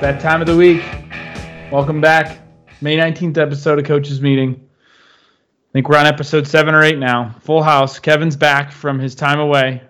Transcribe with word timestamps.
that 0.00 0.20
time 0.20 0.40
of 0.40 0.46
the 0.46 0.56
week. 0.56 0.82
Welcome 1.72 2.00
back. 2.00 2.38
May 2.80 2.96
19th 2.96 3.38
episode 3.38 3.78
of 3.78 3.84
Coaches 3.84 4.20
Meeting. 4.20 4.60
I 4.60 5.72
think 5.72 5.88
we're 5.88 5.96
on 5.98 6.06
episode 6.06 6.46
seven 6.46 6.74
or 6.74 6.82
eight 6.82 6.98
now. 6.98 7.34
Full 7.42 7.62
house. 7.62 7.98
Kevin's 7.98 8.36
back 8.36 8.72
from 8.72 8.98
his 8.98 9.14
time 9.14 9.40
away. 9.40 9.82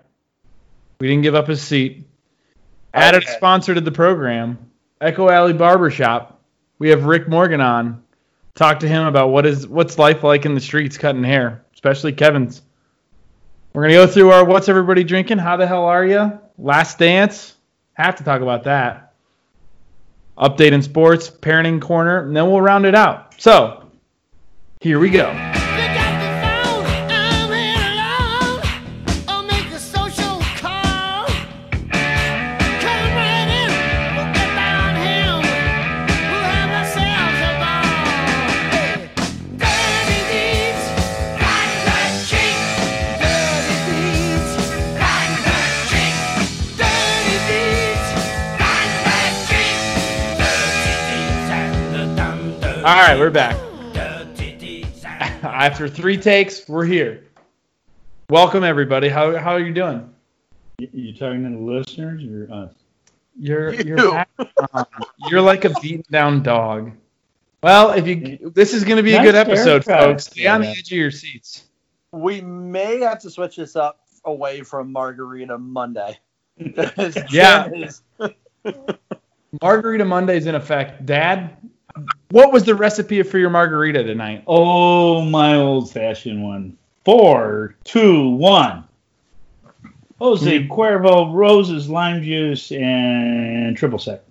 We 0.99 1.07
didn't 1.07 1.23
give 1.23 1.35
up 1.35 1.47
his 1.47 1.61
seat. 1.61 2.07
Added 2.93 3.23
Okay. 3.23 3.33
sponsor 3.33 3.75
to 3.75 3.81
the 3.81 3.91
program, 3.91 4.57
Echo 5.01 5.29
Alley 5.29 5.53
Barbershop. 5.53 6.41
We 6.79 6.89
have 6.89 7.05
Rick 7.05 7.27
Morgan 7.27 7.61
on. 7.61 8.01
Talk 8.55 8.79
to 8.79 8.87
him 8.87 9.05
about 9.05 9.29
what 9.29 9.45
is 9.45 9.67
what's 9.67 9.99
life 9.99 10.23
like 10.23 10.45
in 10.45 10.55
the 10.55 10.61
streets 10.61 10.97
cutting 10.97 11.23
hair, 11.23 11.63
especially 11.73 12.13
Kevin's. 12.13 12.61
We're 13.73 13.83
gonna 13.83 13.93
go 13.93 14.07
through 14.07 14.31
our 14.31 14.43
what's 14.43 14.67
everybody 14.69 15.03
drinking, 15.03 15.37
how 15.37 15.57
the 15.57 15.67
hell 15.67 15.83
are 15.83 16.05
you? 16.05 16.39
Last 16.57 16.97
dance. 16.97 17.53
Have 17.93 18.15
to 18.15 18.23
talk 18.23 18.41
about 18.41 18.63
that 18.63 19.06
update 20.37 20.71
in 20.71 20.81
sports, 20.81 21.29
parenting 21.29 21.81
corner, 21.81 22.25
and 22.25 22.35
then 22.35 22.49
we'll 22.49 22.61
round 22.61 22.85
it 22.85 22.95
out. 22.95 23.39
So, 23.41 23.89
here 24.79 24.99
we 24.99 25.09
go. 25.09 25.56
All 52.87 52.93
right, 52.95 53.19
we're 53.19 53.29
back. 53.29 53.57
Dirty 53.93 54.55
deeds 54.55 55.03
and 55.03 55.43
After 55.43 55.89
three 55.89 56.15
takes, 56.17 56.69
we're 56.69 56.85
here. 56.85 57.25
Welcome 58.29 58.63
everybody. 58.63 59.09
How 59.09 59.35
how 59.37 59.51
are 59.51 59.59
you 59.59 59.73
doing? 59.73 60.09
You, 60.77 60.87
you 60.93 61.13
talking 61.13 61.43
to 61.43 61.49
the 61.49 61.57
listeners 61.63 62.23
or 62.23 62.49
us? 62.53 62.73
You're 63.37 63.73
you're 63.73 63.97
You. 63.99 64.11
back 64.11 64.29
on. 64.73 64.85
you're 65.29 65.41
like 65.41 65.65
a 65.65 65.69
beaten 65.81 66.05
down 66.09 66.43
dog. 66.43 66.93
Well, 67.61 67.91
if 67.91 68.07
you 68.07 68.51
this 68.55 68.73
is 68.73 68.85
going 68.85 68.95
to 68.97 69.03
be 69.03 69.15
a 69.15 69.21
good 69.21 69.35
episode, 69.35 69.85
haircut. 69.85 69.99
folks. 69.99 70.25
Stay 70.27 70.47
on 70.47 70.61
the 70.61 70.69
edge 70.69 70.89
of 70.89 70.97
your 70.97 71.11
seats. 71.11 71.65
We 72.13 72.39
may 72.39 73.01
have 73.01 73.19
to 73.19 73.29
switch 73.29 73.57
this 73.57 73.75
up 73.75 73.99
away 74.23 74.61
from 74.61 74.93
Margarita 74.93 75.57
Monday. 75.57 76.17
Yeah. 77.29 77.67
Jen 77.67 77.83
is- 77.83 78.01
Margarita 79.61 80.05
Monday's 80.05 80.45
in 80.45 80.55
effect. 80.55 81.05
Dad, 81.05 81.55
what 82.29 82.51
was 82.51 82.63
the 82.63 82.75
recipe 82.75 83.21
for 83.23 83.37
your 83.37 83.49
margarita 83.49 84.03
tonight? 84.03 84.43
Oh, 84.47 85.21
my 85.21 85.55
old 85.55 85.91
fashioned 85.91 86.43
one. 86.43 86.77
Four, 87.05 87.75
two, 87.83 88.29
one. 88.31 88.83
Jose 90.19 90.63
Hmm. 90.63 90.71
Cuervo, 90.71 91.31
Rose's, 91.33 91.89
lime 91.89 92.23
juice, 92.23 92.71
and 92.71 93.77
triple 93.77 93.99
sec. 93.99 94.21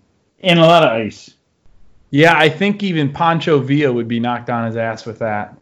And 0.42 0.58
a 0.58 0.62
lot 0.66 0.82
of 0.82 0.90
ice. 0.90 1.34
Yeah, 2.10 2.36
I 2.36 2.48
think 2.48 2.82
even 2.82 3.12
Pancho 3.12 3.58
Villa 3.60 3.92
would 3.92 4.08
be 4.08 4.20
knocked 4.20 4.50
on 4.50 4.66
his 4.66 4.76
ass 4.76 5.06
with 5.06 5.18
that. 5.20 5.56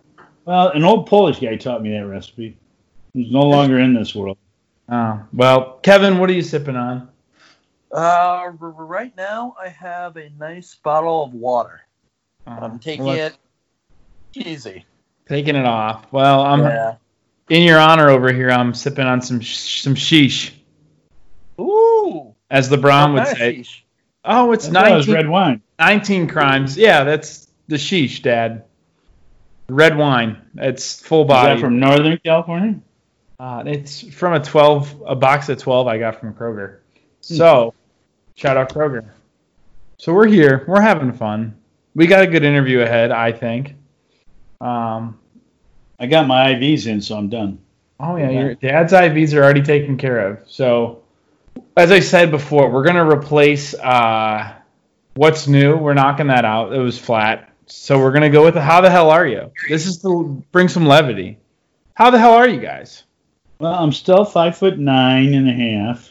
Well, 0.44 0.68
an 0.70 0.84
old 0.84 1.06
Polish 1.06 1.40
guy 1.40 1.56
taught 1.56 1.82
me 1.82 1.90
that 1.90 2.06
recipe. 2.06 2.56
He's 3.12 3.32
no 3.32 3.42
longer 3.42 3.78
in 3.78 3.94
this 3.94 4.14
world. 4.14 4.36
Oh, 4.88 5.20
well, 5.32 5.78
Kevin, 5.82 6.18
what 6.18 6.28
are 6.28 6.34
you 6.34 6.42
sipping 6.42 6.76
on? 6.76 7.08
Uh, 7.92 7.96
r- 7.98 8.56
r- 8.60 8.70
right 8.72 9.16
now, 9.16 9.54
I 9.62 9.68
have 9.68 10.16
a 10.16 10.28
nice 10.38 10.74
bottle 10.74 11.24
of 11.24 11.32
water. 11.32 11.80
Uh, 12.46 12.58
I'm 12.62 12.78
taking 12.78 13.04
well, 13.04 13.16
it 13.16 13.36
easy. 14.34 14.84
taking 15.28 15.56
it 15.56 15.66
off. 15.66 16.06
Well, 16.12 16.42
I'm 16.42 16.60
yeah. 16.60 16.96
in 17.48 17.62
your 17.62 17.78
honor 17.78 18.10
over 18.10 18.32
here. 18.32 18.50
I'm 18.50 18.74
sipping 18.74 19.06
on 19.06 19.22
some 19.22 19.40
sh- 19.40 19.80
some 19.82 19.94
sheesh, 19.94 20.52
Ooh. 21.60 22.34
as 22.50 22.70
LeBron 22.70 23.14
would 23.14 23.22
nice. 23.24 23.38
say. 23.38 23.64
Oh, 24.24 24.52
it's 24.52 24.68
I 24.68 24.72
thought 24.72 24.96
was 24.96 25.06
19, 25.08 25.14
red 25.14 25.28
wine. 25.28 25.62
19 25.78 26.28
crimes. 26.28 26.76
Yeah, 26.78 27.04
that's 27.04 27.48
the 27.68 27.76
sheesh, 27.76 28.22
Dad. 28.22 28.64
Red 29.68 29.96
wine. 29.96 30.38
It's 30.56 31.00
full 31.00 31.22
Is 31.22 31.28
body. 31.28 31.54
that 31.54 31.60
from 31.60 31.78
Northern 31.78 32.18
California? 32.24 32.80
Uh, 33.38 33.62
it's 33.66 34.00
from 34.00 34.34
a 34.34 34.40
12, 34.40 35.02
a 35.06 35.16
box 35.16 35.48
of 35.48 35.58
12 35.58 35.86
I 35.86 35.98
got 35.98 36.20
from 36.20 36.34
Kroger. 36.34 36.78
So, 37.20 37.74
shout 38.36 38.56
out 38.56 38.72
Kroger. 38.72 39.10
So 39.98 40.12
we're 40.12 40.26
here. 40.26 40.64
We're 40.68 40.80
having 40.80 41.12
fun. 41.12 41.56
We 41.94 42.06
got 42.06 42.22
a 42.22 42.26
good 42.26 42.44
interview 42.44 42.80
ahead, 42.80 43.10
I 43.12 43.32
think. 43.32 43.74
Um, 44.60 45.18
I 45.98 46.06
got 46.06 46.26
my 46.26 46.54
IVs 46.54 46.86
in, 46.86 47.00
so 47.00 47.16
I'm 47.16 47.28
done. 47.28 47.58
oh 48.00 48.16
yeah, 48.16 48.30
your 48.30 48.54
dad's 48.54 48.92
IVs 48.92 49.32
are 49.34 49.42
already 49.42 49.62
taken 49.62 49.96
care 49.96 50.26
of. 50.28 50.50
So, 50.50 51.02
as 51.76 51.90
I 51.92 52.00
said 52.00 52.30
before, 52.30 52.70
we're 52.70 52.84
gonna 52.84 53.08
replace 53.08 53.74
uh, 53.74 54.54
what's 55.14 55.46
new. 55.46 55.76
We're 55.76 55.94
knocking 55.94 56.26
that 56.28 56.44
out. 56.44 56.72
It 56.72 56.78
was 56.78 56.98
flat. 56.98 57.50
So 57.66 57.98
we're 57.98 58.12
gonna 58.12 58.30
go 58.30 58.44
with 58.44 58.54
the 58.54 58.60
how 58.60 58.80
the 58.80 58.90
hell 58.90 59.10
are 59.10 59.26
you? 59.26 59.52
This 59.68 59.86
is 59.86 59.98
to 60.02 60.42
bring 60.52 60.68
some 60.68 60.86
levity. 60.86 61.38
How 61.94 62.10
the 62.10 62.18
hell 62.18 62.34
are 62.34 62.48
you 62.48 62.60
guys? 62.60 63.04
Well, 63.60 63.72
I'm 63.72 63.92
still 63.92 64.24
five 64.24 64.56
foot 64.58 64.78
nine 64.78 65.32
and 65.32 65.48
a 65.48 65.52
half, 65.52 66.10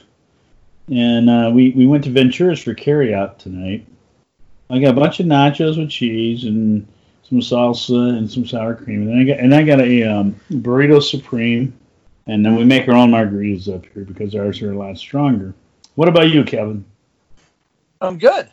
and 0.89 1.29
uh, 1.29 1.51
we 1.53 1.71
we 1.71 1.85
went 1.85 2.05
to 2.05 2.09
Ventura's 2.09 2.63
for 2.63 2.73
carryout 2.73 3.37
tonight. 3.37 3.85
I 4.73 4.79
got 4.79 4.89
a 4.97 4.99
bunch 4.99 5.19
of 5.19 5.27
nachos 5.27 5.77
with 5.77 5.91
cheese 5.91 6.45
and 6.45 6.87
some 7.29 7.39
salsa 7.41 8.17
and 8.17 8.29
some 8.29 8.43
sour 8.43 8.73
cream, 8.73 9.03
and 9.03 9.09
then 9.09 9.19
I 9.19 9.23
got 9.23 9.39
and 9.39 9.53
I 9.53 9.61
got 9.63 9.79
a 9.79 10.03
um, 10.03 10.35
burrito 10.51 10.99
supreme, 11.01 11.77
and 12.25 12.43
then 12.43 12.55
we 12.55 12.63
make 12.65 12.87
our 12.87 12.95
own 12.95 13.11
margaritas 13.11 13.71
up 13.73 13.85
here 13.93 14.03
because 14.03 14.33
ours 14.33 14.63
are 14.63 14.71
a 14.71 14.77
lot 14.77 14.97
stronger. 14.97 15.53
What 15.93 16.07
about 16.07 16.29
you, 16.29 16.43
Kevin? 16.43 16.83
I'm 18.01 18.17
good. 18.17 18.51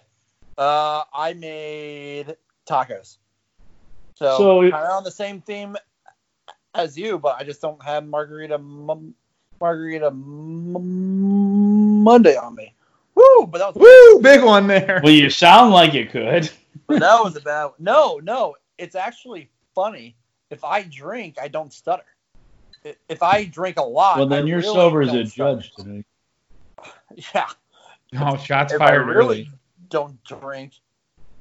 Uh, 0.59 1.05
I 1.15 1.33
made 1.33 2.37
tacos. 2.69 3.17
So, 4.15 4.37
So- 4.37 4.61
kind 4.71 4.75
of 4.75 4.91
on 4.91 5.05
the 5.05 5.11
same 5.11 5.41
theme 5.41 5.75
as 6.75 6.99
you, 6.99 7.19
but 7.19 7.37
I 7.41 7.45
just 7.45 7.63
don't 7.63 7.83
have 7.83 8.07
margarita 8.07 8.57
m- 8.57 9.15
margarita 9.59 10.09
m- 10.09 12.03
Monday 12.05 12.37
on 12.37 12.55
me. 12.57 12.75
Woo! 13.39 13.47
But 13.47 13.59
that 13.59 13.75
was 13.75 13.77
Woo, 14.17 14.23
big 14.23 14.43
one 14.43 14.67
there. 14.67 15.01
Well, 15.03 15.13
you 15.13 15.31
sound 15.31 15.73
like 15.73 15.93
you 15.95 16.07
could. 16.07 16.51
but 16.87 17.01
that 17.01 17.23
was 17.23 17.37
a 17.37 17.41
bad. 17.41 17.65
One. 17.65 17.73
No, 17.79 18.21
no, 18.23 18.57
it's 18.79 18.95
actually 18.95 19.51
funny. 19.75 20.17
If 20.51 20.65
I 20.65 20.83
drink, 20.83 21.37
I 21.41 21.49
don't 21.49 21.73
stutter. 21.73 22.05
If 23.09 23.23
I 23.23 23.45
drink 23.45 23.79
a 23.79 23.83
lot, 23.83 24.19
Well, 24.19 24.27
then 24.27 24.45
I 24.45 24.47
you're 24.47 24.61
really 24.61 24.75
sober 24.75 25.03
as 25.03 25.09
a 25.15 25.27
stutter. 25.27 25.61
judge 25.61 25.73
today. 25.75 26.05
Yeah. 27.35 27.47
No 28.13 28.37
shots 28.37 28.73
if 28.73 28.81
I 28.81 28.89
fired 28.89 29.07
really 29.07 29.17
early. 29.43 29.51
don't 29.89 30.23
drink, 30.25 30.73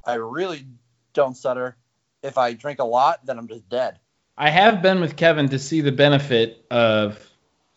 I 0.04 0.14
really 0.14 0.66
don't 1.14 1.36
stutter. 1.36 1.76
If 2.22 2.38
I 2.38 2.52
drink 2.52 2.78
a 2.80 2.84
lot, 2.84 3.24
then 3.24 3.38
I'm 3.38 3.48
just 3.48 3.68
dead. 3.68 3.98
I 4.36 4.50
have 4.50 4.82
been 4.82 5.00
with 5.00 5.16
Kevin 5.16 5.48
to 5.50 5.58
see 5.58 5.80
the 5.80 5.92
benefit 5.92 6.64
of 6.70 7.18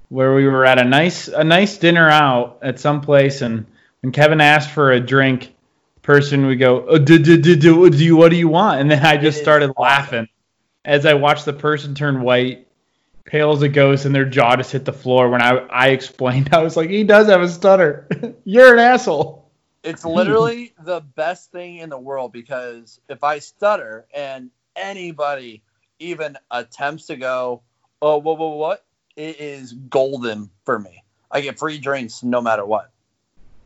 where 0.10 0.34
we 0.36 0.48
were 0.48 0.66
at 0.66 0.80
a 0.80 0.84
nice 0.84 1.28
a 1.28 1.44
nice 1.44 1.78
dinner 1.78 2.08
out 2.10 2.60
at 2.62 2.80
some 2.80 3.02
place, 3.02 3.42
and 3.42 3.66
when 4.04 4.12
Kevin 4.12 4.42
asked 4.42 4.70
for 4.70 4.92
a 4.92 5.00
drink, 5.00 5.56
person 6.02 6.46
would 6.46 6.60
go, 6.60 6.86
oh, 6.86 6.98
do, 6.98 7.18
do, 7.18 7.38
do, 7.38 7.56
do, 7.56 7.90
do 7.90 8.04
you, 8.04 8.18
what 8.18 8.30
do 8.30 8.36
you 8.36 8.50
want? 8.50 8.82
And 8.82 8.92
then 8.92 9.04
I 9.04 9.16
just 9.16 9.42
started 9.42 9.72
laughing 9.78 10.28
as 10.84 11.06
I 11.06 11.14
watched 11.14 11.46
the 11.46 11.54
person 11.54 11.96
turn 11.96 12.22
white, 12.22 12.68
pale 13.24 13.54
as 13.54 13.62
a 13.62 13.70
ghost, 13.70 14.04
and 14.04 14.14
their 14.14 14.26
jaw 14.26 14.58
just 14.58 14.74
hit 14.74 14.84
the 14.84 14.92
floor. 14.92 15.30
When 15.30 15.42
I 15.42 15.52
I 15.52 15.88
explained, 15.90 16.50
I 16.54 16.62
was 16.62 16.76
like, 16.76 16.90
he 16.90 17.06
does 17.06 17.28
have 17.28 17.42
a 17.42 17.48
stutter. 17.48 18.10
You're 18.44 18.74
an 18.74 18.80
asshole. 18.80 19.50
It's 19.84 20.04
literally 20.06 20.74
the 20.80 21.02
best 21.02 21.52
thing 21.52 21.78
in 21.78 21.90
the 21.90 21.98
world 21.98 22.32
because 22.32 23.02
if 23.10 23.24
I 23.24 23.40
stutter 23.40 24.06
and 24.14 24.50
anybody 24.76 25.62
even 26.00 26.38
attempts 26.52 27.08
to 27.08 27.16
go, 27.16 27.64
oh, 28.02 28.18
whoa, 28.18 28.34
whoa, 28.34 28.56
what? 28.56 28.86
It 29.16 29.40
is 29.40 29.74
golden 29.74 30.50
for 30.66 30.80
me. 30.80 31.04
I 31.30 31.42
get 31.42 31.60
free 31.60 31.80
drinks 31.80 32.24
no 32.24 32.42
matter 32.42 32.66
what. 32.66 32.93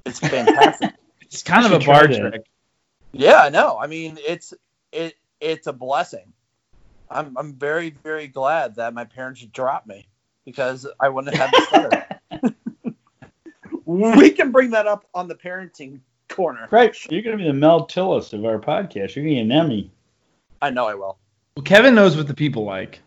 It's 0.07 0.19
fantastic. 0.19 0.93
It's 1.29 1.43
kind 1.43 1.65
of 1.65 1.73
a 1.73 1.81
should 1.81 1.87
bar 1.87 2.07
that. 2.07 2.17
trick. 2.17 2.45
yeah, 3.11 3.41
I 3.41 3.49
know. 3.49 3.77
I 3.77 3.87
mean, 3.87 4.17
it's 4.25 4.53
it 4.93 5.15
it's 5.41 5.67
a 5.67 5.73
blessing. 5.73 6.31
I'm 7.11 7.37
I'm 7.37 7.53
very 7.53 7.89
very 7.89 8.27
glad 8.27 8.75
that 8.75 8.93
my 8.93 9.03
parents 9.03 9.41
dropped 9.43 9.87
me 9.87 10.07
because 10.45 10.87
I 11.01 11.09
wouldn't 11.09 11.35
have 11.35 11.49
had 11.49 11.51
the 11.51 11.65
stutter. 12.39 12.93
we 13.85 14.29
can 14.29 14.53
bring 14.53 14.71
that 14.71 14.87
up 14.87 15.05
on 15.13 15.27
the 15.27 15.35
parenting 15.35 15.99
corner. 16.29 16.67
Right. 16.71 16.95
You're 17.11 17.21
going 17.21 17.37
to 17.37 17.43
be 17.43 17.49
the 17.49 17.53
Mel 17.53 17.87
Tillis 17.87 18.31
of 18.31 18.45
our 18.45 18.59
podcast. 18.59 19.15
You're 19.15 19.25
going 19.25 19.35
to 19.35 19.35
get 19.35 19.41
an 19.41 19.51
Emmy. 19.51 19.91
I 20.61 20.69
know 20.69 20.87
I 20.87 20.93
will. 20.93 21.17
Well, 21.55 21.63
Kevin 21.63 21.95
knows 21.95 22.15
what 22.15 22.27
the 22.27 22.33
people 22.33 22.63
like. 22.63 23.01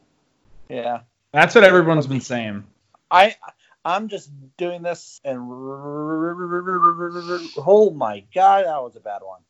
Yeah. 0.69 1.00
That's 1.32 1.55
what 1.55 1.64
everyone's 1.64 2.06
been 2.06 2.20
saying. 2.20 2.64
I 3.11 3.37
I'm 3.85 4.09
just 4.09 4.31
doing 4.56 4.82
this 4.82 5.21
and 5.25 5.38
oh 5.41 6.65
my 7.94 8.25
god, 8.35 8.65
that 8.67 8.82
was 8.82 8.97
a 8.97 9.00
bad 9.00 9.23
one. 9.23 9.41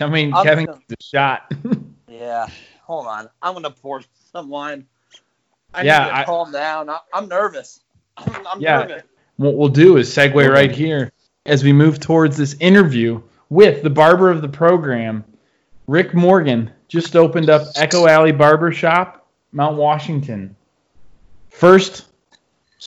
I 0.00 0.06
mean, 0.08 0.34
I'm 0.34 0.44
Kevin 0.44 0.66
just 0.66 0.88
gets 0.88 1.04
a 1.04 1.08
shot. 1.08 1.52
Yeah. 2.08 2.46
Hold 2.84 3.08
on. 3.08 3.28
I'm 3.42 3.54
gonna 3.54 3.70
pour 3.70 4.00
some 4.32 4.48
wine. 4.48 4.86
I 5.74 5.82
Yeah, 5.82 6.04
need 6.04 6.10
to 6.10 6.16
I- 6.18 6.24
calm 6.24 6.52
down. 6.52 6.88
I, 6.88 7.00
I'm 7.12 7.26
nervous. 7.28 7.80
I'm, 8.16 8.46
I'm 8.46 8.60
Yeah. 8.60 8.78
nervous. 8.82 9.02
what 9.38 9.56
we'll 9.56 9.68
do 9.70 9.96
is 9.96 10.08
segue 10.14 10.48
right 10.48 10.70
here 10.70 11.10
as 11.46 11.64
we 11.64 11.72
move 11.72 11.98
towards 11.98 12.36
this 12.36 12.54
interview 12.60 13.20
with 13.50 13.82
the 13.82 13.90
barber 13.90 14.30
of 14.30 14.40
the 14.40 14.48
program, 14.48 15.24
Rick 15.88 16.14
Morgan. 16.14 16.70
Just 16.88 17.16
opened 17.16 17.50
up 17.50 17.66
Echo 17.74 18.06
Alley 18.06 18.30
Barber 18.32 18.70
Shop, 18.70 19.26
Mount 19.50 19.76
Washington. 19.76 20.54
First 21.50 22.06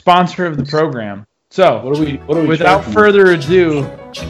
sponsor 0.04 0.46
of 0.46 0.56
the 0.56 0.63
program. 0.66 1.25
So, 1.51 1.84
What 1.84 1.98
are 1.98 2.01
we? 2.01 2.13
What 2.25 2.38
are 2.38 2.42
we? 2.42 2.48
without 2.48 2.84
charging? 2.84 2.94
further 2.94 3.31
ado, 3.31 3.84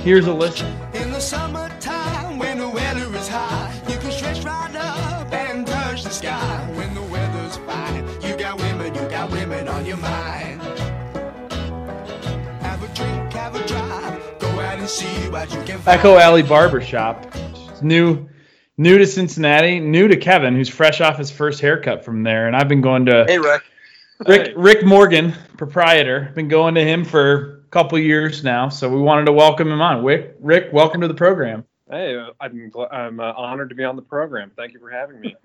here's 0.04 0.26
a 0.26 0.34
listen. 0.34 0.66
In 0.96 1.12
the 1.12 1.20
summertime, 1.20 2.40
when 2.40 2.58
the 2.58 2.68
weather 2.70 3.16
is 3.16 3.28
high, 3.28 3.80
you 3.88 3.96
can 3.98 4.10
stretch 4.12 4.44
right 4.44 4.76
up 4.76 5.32
and 5.32 5.68
touch 5.68 6.04
the 6.04 6.10
sky. 6.10 6.68
When 6.74 6.96
the 6.96 7.04
weather's 7.04 7.58
fine, 7.58 8.04
you 8.24 8.36
got 8.36 8.58
women, 8.58 8.96
you 8.96 9.02
got 9.10 9.30
women 9.32 9.68
on 9.68 9.86
your 9.86 9.98
mind. 9.98 10.60
Have 12.64 12.82
a 12.84 12.88
drink, 12.96 13.34
have 13.34 13.56
a 13.56 13.68
drive, 13.68 14.40
go 14.40 14.48
out 14.48 14.80
and 14.80 14.90
see 14.90 15.30
what 15.30 15.54
you 15.54 15.62
can 15.64 15.78
find. 15.80 16.00
Echo 16.00 16.18
Alley 16.18 16.42
Barber 16.42 16.82
Shop. 16.82 17.28
It's 17.70 17.84
new, 17.84 18.28
new 18.78 18.98
to 18.98 19.06
Cincinnati, 19.06 19.80
new 19.80 20.08
to 20.08 20.18
Kevin, 20.18 20.56
who's 20.56 20.70
fresh 20.70 21.00
off 21.00 21.20
his 21.20 21.30
first 21.30 21.62
haircut 21.62 22.04
from 22.04 22.24
there. 22.24 22.48
And 22.48 22.56
I've 22.56 22.68
been 22.70 22.82
going 22.82 23.06
to 23.06 23.26
Hey, 23.28 23.38
Rick. 23.38 23.62
Rick 24.28 24.54
Rick 24.58 24.86
Morgan, 24.86 25.34
proprietor. 25.56 26.32
Been 26.36 26.50
going 26.50 26.76
to 26.76 26.84
him 26.84 27.06
for 27.06 27.60
a 27.60 27.62
couple 27.70 27.98
years 27.98 28.44
now, 28.44 28.68
so 28.68 28.90
we 28.90 29.00
wanted 29.00 29.26
to 29.26 29.32
welcome 29.32 29.72
him 29.72 29.82
on. 29.82 30.04
Rick, 30.04 30.36
Rick, 30.42 30.74
welcome 30.74 31.02
to 31.02 31.08
the 31.08 31.14
program. 31.14 31.64
Hey, 31.90 32.18
uh, 32.18 32.32
I'm 32.40 32.70
gl- 32.70 32.94
I'm 32.94 33.20
uh, 33.20 33.32
honored 33.36 33.70
to 33.70 33.76
be 33.76 33.86
on 33.86 33.96
the 33.96 34.02
program. 34.02 34.52
Thank 34.58 34.74
you 34.74 34.80
for 34.80 34.90
having 34.90 35.22
me. 35.22 35.36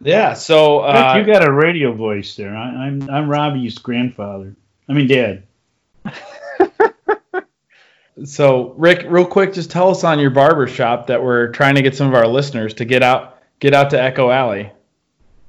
Yeah. 0.00 0.34
So 0.34 0.84
Rick, 0.84 0.96
uh, 0.96 1.14
you 1.18 1.24
got 1.24 1.46
a 1.46 1.52
radio 1.52 1.92
voice 1.92 2.36
there. 2.36 2.56
I, 2.56 2.86
I'm 2.86 3.10
I'm 3.10 3.28
Robbie's 3.28 3.78
grandfather. 3.78 4.54
I 4.88 4.92
mean, 4.92 5.08
dad. 5.08 5.42
so 8.24 8.74
Rick, 8.76 9.06
real 9.08 9.26
quick, 9.26 9.52
just 9.52 9.70
tell 9.70 9.90
us 9.90 10.04
on 10.04 10.18
your 10.18 10.30
barber 10.30 10.66
shop 10.66 11.08
that 11.08 11.22
we're 11.22 11.48
trying 11.48 11.74
to 11.74 11.82
get 11.82 11.96
some 11.96 12.06
of 12.08 12.14
our 12.14 12.26
listeners 12.26 12.74
to 12.74 12.84
get 12.84 13.02
out 13.02 13.38
get 13.58 13.74
out 13.74 13.90
to 13.90 14.00
Echo 14.00 14.30
Alley. 14.30 14.70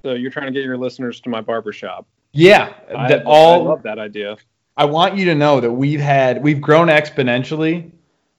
So 0.04 0.14
you're 0.14 0.32
trying 0.32 0.48
to 0.48 0.52
get 0.52 0.66
your 0.66 0.78
listeners 0.78 1.22
to 1.22 1.30
my 1.30 1.42
barber 1.42 1.72
shop. 1.72 2.08
Yeah, 2.34 2.74
I, 2.96 3.10
that 3.10 3.22
I 3.22 3.24
all 3.26 3.64
love 3.66 3.84
that 3.84 4.00
idea. 4.00 4.38
I 4.76 4.86
want 4.86 5.18
you 5.18 5.26
to 5.26 5.36
know 5.36 5.60
that 5.60 5.72
we've 5.72 6.00
had 6.00 6.42
we've 6.42 6.60
grown 6.60 6.88
exponentially. 6.88 7.92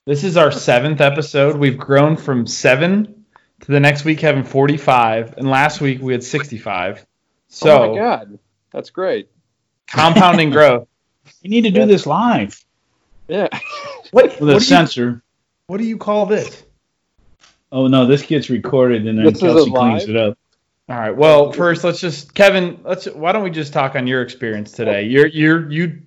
This 0.04 0.24
is 0.24 0.36
our 0.36 0.50
seventh 0.50 1.00
episode. 1.00 1.56
We've 1.56 1.78
grown 1.78 2.16
from 2.16 2.46
seven 2.46 3.24
to 3.60 3.66
the 3.72 3.80
next 3.80 4.04
week 4.04 4.20
having 4.20 4.42
forty 4.44 4.76
five, 4.76 5.34
and 5.38 5.48
last 5.48 5.80
week 5.80 6.00
we 6.02 6.12
had 6.12 6.24
sixty 6.24 6.58
five. 6.58 7.06
So 7.48 7.84
oh 7.84 7.92
my 7.92 7.98
god, 7.98 8.38
that's 8.72 8.90
great. 8.90 9.28
compounding 9.86 10.50
growth. 10.50 10.88
You 11.40 11.50
need 11.50 11.62
to 11.62 11.70
do 11.70 11.86
this 11.86 12.04
live 12.04 12.62
Yeah. 13.28 13.48
What 14.10 14.40
with 14.40 14.40
a 14.40 14.44
what 14.44 14.48
do, 14.48 14.52
you, 14.54 14.60
sensor. 14.60 15.22
what 15.68 15.78
do 15.78 15.84
you 15.84 15.96
call 15.98 16.26
this? 16.26 16.64
Oh 17.72 17.86
no, 17.86 18.06
this 18.06 18.22
gets 18.22 18.50
recorded 18.50 19.06
and 19.06 19.18
then 19.18 19.24
This 19.24 19.40
Kelsey 19.40 19.70
cleans 19.70 20.04
it 20.08 20.16
up. 20.16 20.36
All 20.88 20.98
right. 20.98 21.16
Well, 21.16 21.50
first 21.52 21.82
let's 21.82 22.00
just 22.00 22.34
Kevin. 22.34 22.80
Let's 22.84 23.06
why 23.06 23.32
don't 23.32 23.42
we 23.42 23.50
just 23.50 23.72
talk 23.72 23.96
on 23.96 24.06
your 24.06 24.20
experience 24.20 24.70
today? 24.70 25.04
You're 25.04 25.28
you're 25.28 25.70
you 25.70 26.02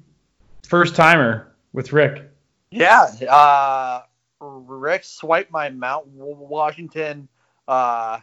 first 0.68 0.96
timer 0.96 1.56
with 1.74 1.92
Rick. 1.94 2.30
Yeah. 2.70 3.08
Uh, 3.28 4.02
Rick 4.40 5.04
swiped 5.04 5.52
my 5.52 5.70
Mount 5.70 6.08
Washington 6.08 7.28
uh, 7.68 8.20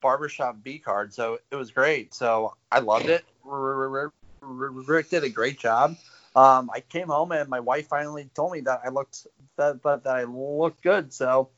barbershop 0.00 0.56
B 0.62 0.80
card, 0.80 1.14
so 1.14 1.38
it 1.50 1.56
was 1.56 1.70
great. 1.70 2.14
So 2.14 2.56
I 2.72 2.80
loved 2.80 3.06
it. 3.06 3.24
Rick 3.44 5.10
did 5.10 5.22
a 5.22 5.28
great 5.28 5.58
job. 5.58 5.96
Um, 6.34 6.68
I 6.72 6.80
came 6.80 7.08
home 7.08 7.32
and 7.32 7.48
my 7.48 7.60
wife 7.60 7.88
finally 7.88 8.28
told 8.34 8.52
me 8.52 8.60
that 8.62 8.80
I 8.84 8.88
looked 8.90 9.26
that, 9.56 9.82
that, 9.84 10.04
that 10.04 10.16
I 10.16 10.24
looked 10.24 10.82
good. 10.82 11.12
So 11.12 11.48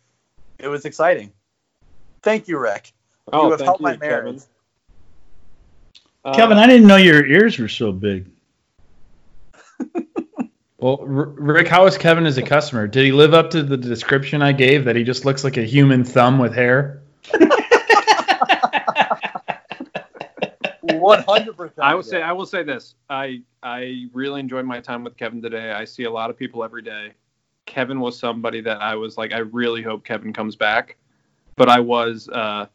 it 0.58 0.68
was 0.68 0.84
exciting. 0.84 1.32
Thank 2.22 2.46
you, 2.46 2.58
Rick. 2.58 2.92
Oh, 3.32 3.44
you 3.44 3.50
have 3.50 3.60
thank 3.60 3.66
helped 3.66 3.80
you, 3.80 3.84
my 3.84 3.92
Kevin. 3.92 4.08
marriage. 4.08 4.42
Uh, 6.24 6.34
Kevin, 6.34 6.58
I 6.58 6.66
didn't 6.66 6.86
know 6.86 6.96
your 6.96 7.24
ears 7.24 7.58
were 7.58 7.68
so 7.68 7.92
big. 7.92 8.26
Well, 10.80 10.98
R- 11.00 11.06
Rick, 11.06 11.66
how 11.66 11.86
is 11.86 11.98
Kevin 11.98 12.24
as 12.24 12.38
a 12.38 12.42
customer? 12.42 12.86
Did 12.86 13.04
he 13.04 13.10
live 13.10 13.34
up 13.34 13.50
to 13.50 13.64
the 13.64 13.76
description 13.76 14.42
I 14.42 14.52
gave 14.52 14.84
that 14.84 14.94
he 14.94 15.02
just 15.02 15.24
looks 15.24 15.42
like 15.42 15.56
a 15.56 15.64
human 15.64 16.04
thumb 16.04 16.38
with 16.38 16.54
hair? 16.54 17.02
One 20.82 21.24
hundred 21.24 21.56
percent. 21.56 21.80
I 21.80 21.94
will 21.94 22.04
say 22.04 22.22
I 22.22 22.30
will 22.30 22.46
say 22.46 22.62
this. 22.62 22.94
I 23.10 23.42
I 23.62 24.06
really 24.12 24.38
enjoyed 24.38 24.64
my 24.66 24.80
time 24.80 25.02
with 25.02 25.16
Kevin 25.16 25.42
today. 25.42 25.72
I 25.72 25.84
see 25.84 26.04
a 26.04 26.10
lot 26.10 26.30
of 26.30 26.36
people 26.36 26.62
every 26.62 26.82
day. 26.82 27.12
Kevin 27.66 27.98
was 27.98 28.16
somebody 28.18 28.60
that 28.60 28.80
I 28.80 28.94
was 28.94 29.18
like, 29.18 29.32
I 29.32 29.38
really 29.38 29.82
hope 29.82 30.04
Kevin 30.04 30.32
comes 30.32 30.54
back. 30.54 30.96
But 31.56 31.68
I 31.68 31.80
was 31.80 32.28
uh 32.28 32.66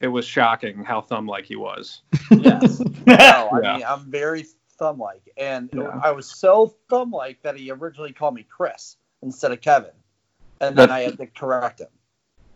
it 0.00 0.08
was 0.08 0.24
shocking 0.26 0.84
how 0.84 1.00
thumb 1.00 1.26
like 1.26 1.44
he 1.46 1.56
was. 1.56 2.02
Yes. 2.30 2.80
No, 3.06 3.14
I 3.14 3.60
Yeah. 3.62 3.72
mean, 3.76 3.84
I'm 3.86 4.10
very 4.10 4.44
thumb 4.78 4.98
like. 4.98 5.22
And 5.36 5.70
Yeah. 5.72 6.00
I 6.02 6.10
was 6.10 6.26
so 6.26 6.74
thumb 6.90 7.10
like 7.12 7.42
that 7.42 7.56
he 7.56 7.70
originally 7.70 8.12
called 8.12 8.34
me 8.34 8.42
Chris 8.48 8.96
instead 9.22 9.52
of 9.52 9.60
Kevin. 9.60 9.92
And 10.60 10.76
then 10.76 10.90
I 10.90 11.00
had 11.00 11.18
to 11.18 11.26
correct 11.26 11.80
him. 11.80 11.88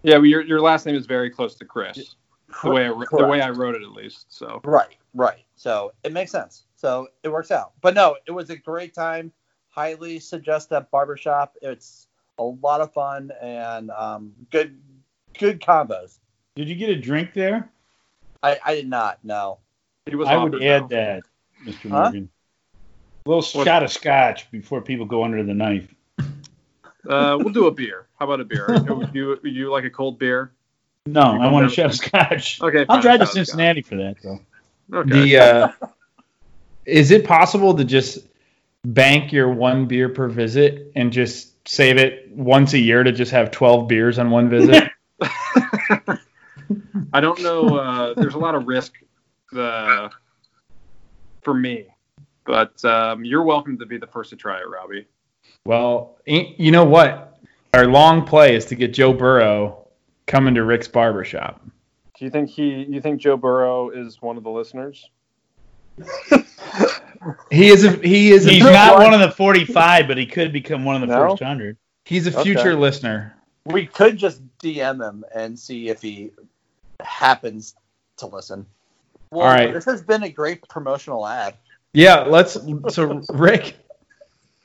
Yeah, 0.03 0.17
well, 0.17 0.27
your 0.27 0.41
your 0.43 0.61
last 0.61 0.87
name 0.87 0.97
is 0.97 1.07
very 1.07 1.31
close 1.31 1.55
to 1.57 1.65
Chris. 1.65 2.15
The 2.63 2.71
way 2.71 2.87
I, 2.87 2.89
wr- 2.91 3.05
the 3.11 3.27
way 3.27 3.41
I 3.41 3.51
wrote 3.51 3.77
it 3.77 3.83
at 3.83 3.93
least. 3.93 4.27
So 4.31 4.61
Right, 4.65 4.97
right. 5.15 5.45
So 5.57 5.93
it 6.03 6.13
makes 6.13 6.33
sense. 6.33 6.65
So 6.77 7.09
it 7.23 7.29
works 7.29 7.51
out. 7.51 7.73
But 7.81 7.95
no, 7.95 8.17
it 8.27 8.33
was 8.33 8.51
a 8.51 8.57
great 8.57 8.93
time. 8.95 9.31
Highly 9.69 10.19
suggest 10.19 10.71
that 10.71 10.91
barbershop. 10.91 11.57
It's 11.63 12.09
a 12.39 12.43
lot 12.43 12.81
of 12.81 12.93
fun 12.93 13.31
and 13.41 13.91
um, 13.91 14.33
good 14.51 14.81
good 15.39 15.61
combos. 15.61 16.19
Did 16.57 16.69
you 16.69 16.75
get 16.75 16.91
a 16.91 16.97
drink 16.97 17.33
there? 17.33 17.71
I, 18.43 18.59
I 18.65 18.75
did 18.75 18.89
not 18.89 19.23
know. 19.25 19.59
he 20.07 20.17
was 20.17 20.29
I 20.29 20.37
would 20.37 20.55
offered, 20.55 20.65
add 20.67 20.89
that, 20.91 21.23
Mr. 21.65 21.91
Huh? 21.91 22.03
Morgan. 22.03 22.29
A 23.27 23.29
little 23.29 23.45
What- 23.61 23.67
shot 23.67 23.83
of 23.83 23.93
scotch 23.93 24.51
before 24.51 24.81
people 24.81 25.07
go 25.07 25.25
under 25.25 25.43
the 25.43 25.55
knife. 25.55 25.93
Uh, 27.09 27.39
we'll 27.39 27.49
do 27.53 27.67
a 27.67 27.71
beer. 27.71 28.07
How 28.19 28.27
about 28.27 28.41
a 28.41 28.45
beer? 28.45 28.67
would 28.69 29.11
you 29.15 29.39
would 29.43 29.55
you 29.55 29.71
like 29.71 29.85
a 29.85 29.91
cold 29.91 30.19
beer? 30.19 30.53
No, 31.07 31.23
I 31.23 31.51
want 31.51 31.67
a 31.67 31.71
shot 31.71 31.87
of 31.87 31.95
scotch. 31.95 32.61
Okay. 32.63 32.85
I'll 32.89 33.01
drive 33.01 33.21
to 33.21 33.27
Scott, 33.27 33.33
Scott. 33.33 33.47
Cincinnati 33.47 33.83
for 33.83 33.97
that, 33.97 34.17
though. 34.23 34.41
Okay. 34.93 35.11
The 35.11 35.37
uh, 35.39 35.69
is 36.85 37.11
it 37.11 37.25
possible 37.25 37.75
to 37.75 37.85
just 37.85 38.19
bank 38.85 39.33
your 39.33 39.49
one 39.51 39.87
beer 39.87 40.09
per 40.11 40.29
visit 40.29 40.93
and 40.95 41.11
just 41.13 41.67
save 41.69 41.97
it 41.97 42.31
once 42.33 42.73
a 42.75 42.79
year 42.79 43.03
to 43.03 43.13
just 43.13 43.33
have 43.33 43.51
12 43.51 43.89
beers 43.89 44.19
on 44.19 44.31
one 44.31 44.51
visit? 44.51 44.90
I 47.13 47.21
don't 47.21 47.41
know. 47.43 47.75
Uh, 47.77 48.15
there's 48.15 48.35
a 48.35 48.39
lot 48.39 48.55
of 48.55 48.67
risk 48.67 48.95
uh, 49.57 50.09
for 51.43 51.55
me, 51.55 51.87
but 52.45 52.83
um, 52.85 53.25
you're 53.25 53.43
welcome 53.43 53.79
to 53.79 53.87
be 53.87 53.99
the 53.99 54.07
first 54.07 54.31
to 54.31 54.37
try 54.37 54.59
it, 54.61 54.69
Robbie. 54.69 55.07
well, 55.65 56.19
you 56.27 56.71
know 56.71 56.85
what? 56.85 57.39
Our 57.75 57.87
long 57.87 58.25
play 58.25 58.55
is 58.57 58.65
to 58.67 58.75
get 58.75 58.93
Joe 58.93 59.13
Burrow 59.13 59.89
coming 60.27 60.55
to 60.55 60.65
Rick's 60.65 60.89
barbershop. 60.89 61.61
Do 62.19 62.25
you 62.25 62.31
think 62.31 62.51
he? 62.51 62.85
You 62.89 63.01
think 63.01 63.21
Joe 63.21 63.37
Burrow 63.37 63.91
is 63.91 64.21
one 64.21 64.37
of 64.37 64.43
the 64.45 64.51
listeners? 64.51 65.09
He 67.51 67.69
is 67.69 67.85
a 67.85 67.91
he 67.97 68.31
is 68.33 68.47
a 68.47 68.51
He's 68.53 68.63
not 68.63 68.99
one 68.99 69.13
of 69.13 69.21
the 69.21 69.31
45, 69.31 70.09
but 70.09 70.17
he 70.17 70.25
could 70.25 70.55
become 70.55 70.87
one 70.87 70.95
of 70.95 71.03
the 71.03 71.09
No? 71.15 71.29
first 71.29 71.43
100. 71.43 71.77
he's 72.07 72.27
a 72.27 72.31
Okay. 72.31 72.43
future 72.45 72.75
listener. 72.75 73.37
We 73.67 73.85
could 73.85 74.17
just 74.17 74.41
DM 74.59 75.07
him 75.07 75.23
and 75.35 75.59
see 75.59 75.91
if 75.91 76.01
he 76.01 76.31
happens 77.05 77.75
to 78.19 78.27
listen. 78.27 78.67
Well, 79.31 79.47
All 79.47 79.53
right. 79.53 79.73
This 79.73 79.85
has 79.85 80.03
been 80.03 80.23
a 80.25 80.29
great 80.31 80.67
promotional 80.69 81.27
ad. 81.27 81.55
Yeah, 81.93 82.21
let's. 82.23 82.57
So 82.95 83.23
Rick, 83.33 83.77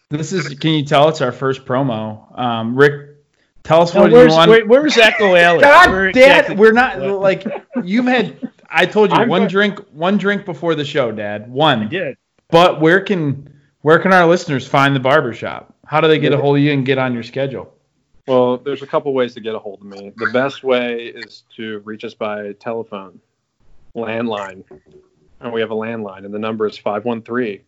this 0.09 0.31
is. 0.33 0.57
Can 0.59 0.71
you 0.71 0.85
tell 0.85 1.09
it's 1.09 1.21
our 1.21 1.31
first 1.31 1.65
promo? 1.65 2.37
Um, 2.37 2.75
Rick, 2.75 3.17
tell 3.63 3.81
us 3.81 3.93
Now, 3.93 4.01
what 4.01 4.11
you 4.11 4.17
where's, 4.17 4.33
want. 4.33 4.49
where, 4.49 4.65
where's 4.65 4.97
Echo 4.97 5.35
Alley? 5.35 5.61
God 5.61 5.89
Where 5.89 6.11
damn, 6.11 6.23
exactly- 6.39 6.55
we're 6.55 6.71
not 6.71 6.99
like 6.99 7.45
you've 7.83 8.05
had. 8.05 8.37
I 8.69 8.85
told 8.85 9.11
you 9.11 9.17
I'm 9.17 9.29
one 9.29 9.43
go- 9.43 9.47
drink, 9.49 9.79
one 9.93 10.17
drink 10.17 10.45
before 10.45 10.75
the 10.75 10.83
show, 10.85 11.11
Dad. 11.11 11.43
I 11.43 11.47
One. 11.47 11.87
did. 11.89 12.17
But 12.49 12.81
where 12.81 13.01
can 13.01 13.51
where 13.81 13.99
can 13.99 14.13
our 14.13 14.25
listeners 14.25 14.67
find 14.67 14.95
the 14.95 14.99
barbershop? 14.99 15.73
How 15.85 16.01
do 16.01 16.07
they 16.07 16.19
get 16.19 16.33
a 16.33 16.37
hold 16.37 16.57
of 16.57 16.63
you 16.63 16.71
and 16.73 16.85
get 16.85 16.97
on 16.97 17.13
your 17.13 17.23
schedule? 17.23 17.71
Well, 18.27 18.57
there's 18.57 18.81
a 18.81 18.87
couple 18.87 19.13
ways 19.13 19.35
to 19.35 19.39
get 19.41 19.53
a 19.53 19.59
hold 19.59 19.81
of 19.81 19.87
me. 19.87 20.11
The 20.15 20.31
best 20.31 20.63
way 20.63 21.05
is 21.05 21.43
to 21.57 21.79
reach 21.79 22.03
us 22.03 22.15
by 22.15 22.53
telephone, 22.53 23.19
landline. 23.95 24.63
And 25.39 25.53
we 25.53 25.61
have 25.61 25.71
a 25.71 25.75
landline, 25.75 26.25
and 26.25 26.33
the 26.33 26.39
number 26.39 26.65
is 26.65 26.77
513 26.77 27.61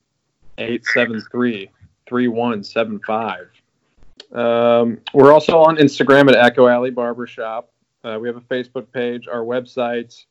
873 0.58 1.70
3175. 2.08 3.48
Um, 4.32 5.00
we're 5.14 5.32
also 5.32 5.60
on 5.60 5.78
Instagram 5.78 6.30
at 6.30 6.36
Echo 6.36 6.68
Alley 6.68 6.90
Barbershop. 6.90 7.72
Uh, 8.04 8.18
we 8.20 8.28
have 8.28 8.38
a 8.38 8.42
Facebook 8.42 8.92
page. 8.92 9.28
Our 9.28 9.42
website 9.42 10.26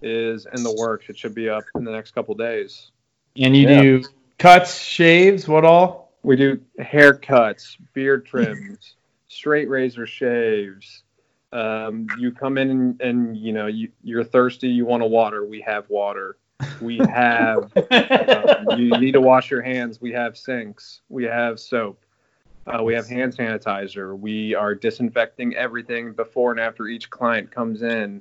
is 0.00 0.46
in 0.54 0.62
the 0.62 0.74
works. 0.78 1.06
It 1.08 1.18
should 1.18 1.34
be 1.34 1.48
up 1.48 1.64
in 1.74 1.84
the 1.84 1.90
next 1.90 2.12
couple 2.12 2.34
days. 2.34 2.90
And 3.36 3.56
you 3.56 3.68
Yeah. 3.68 3.82
do 3.82 4.02
cuts, 4.38 4.80
shaves, 4.80 5.46
what 5.46 5.64
all? 5.64 6.12
We 6.22 6.36
do 6.36 6.60
haircuts, 6.80 7.76
beard 7.92 8.26
trims, 8.26 8.96
straight 9.28 9.68
razor 9.68 10.06
shaves. 10.06 11.04
Um, 11.52 12.06
you 12.18 12.32
come 12.32 12.58
in 12.58 12.70
and, 12.70 13.00
and 13.00 13.36
you 13.36 13.52
know 13.52 13.66
you, 13.66 13.90
you're 14.02 14.24
thirsty. 14.24 14.68
You 14.68 14.84
want 14.84 15.02
a 15.02 15.06
water. 15.06 15.44
We 15.44 15.60
have 15.62 15.88
water. 15.88 16.36
We 16.80 16.98
have. 17.08 17.72
um, 17.90 18.78
you 18.78 18.98
need 18.98 19.12
to 19.12 19.20
wash 19.20 19.50
your 19.50 19.62
hands. 19.62 20.00
We 20.00 20.12
have 20.12 20.36
sinks. 20.36 21.02
We 21.08 21.24
have 21.24 21.58
soap. 21.60 22.04
Uh, 22.66 22.82
we 22.82 22.92
have 22.92 23.06
hand 23.06 23.34
sanitizer. 23.34 24.18
We 24.18 24.54
are 24.54 24.74
disinfecting 24.74 25.54
everything 25.54 26.12
before 26.12 26.50
and 26.50 26.60
after 26.60 26.86
each 26.86 27.08
client 27.08 27.50
comes 27.50 27.82
in. 27.82 28.20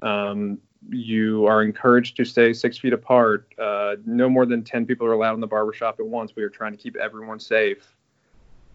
Um, 0.00 0.58
you 0.88 1.46
are 1.46 1.62
encouraged 1.62 2.16
to 2.16 2.24
stay 2.24 2.54
six 2.54 2.78
feet 2.78 2.94
apart. 2.94 3.52
Uh, 3.58 3.96
no 4.06 4.30
more 4.30 4.46
than 4.46 4.64
10 4.64 4.86
people 4.86 5.06
are 5.06 5.12
allowed 5.12 5.34
in 5.34 5.40
the 5.40 5.46
barbershop 5.46 6.00
at 6.00 6.06
once. 6.06 6.34
We 6.34 6.42
are 6.42 6.48
trying 6.48 6.72
to 6.72 6.78
keep 6.78 6.96
everyone 6.96 7.38
safe. 7.38 7.86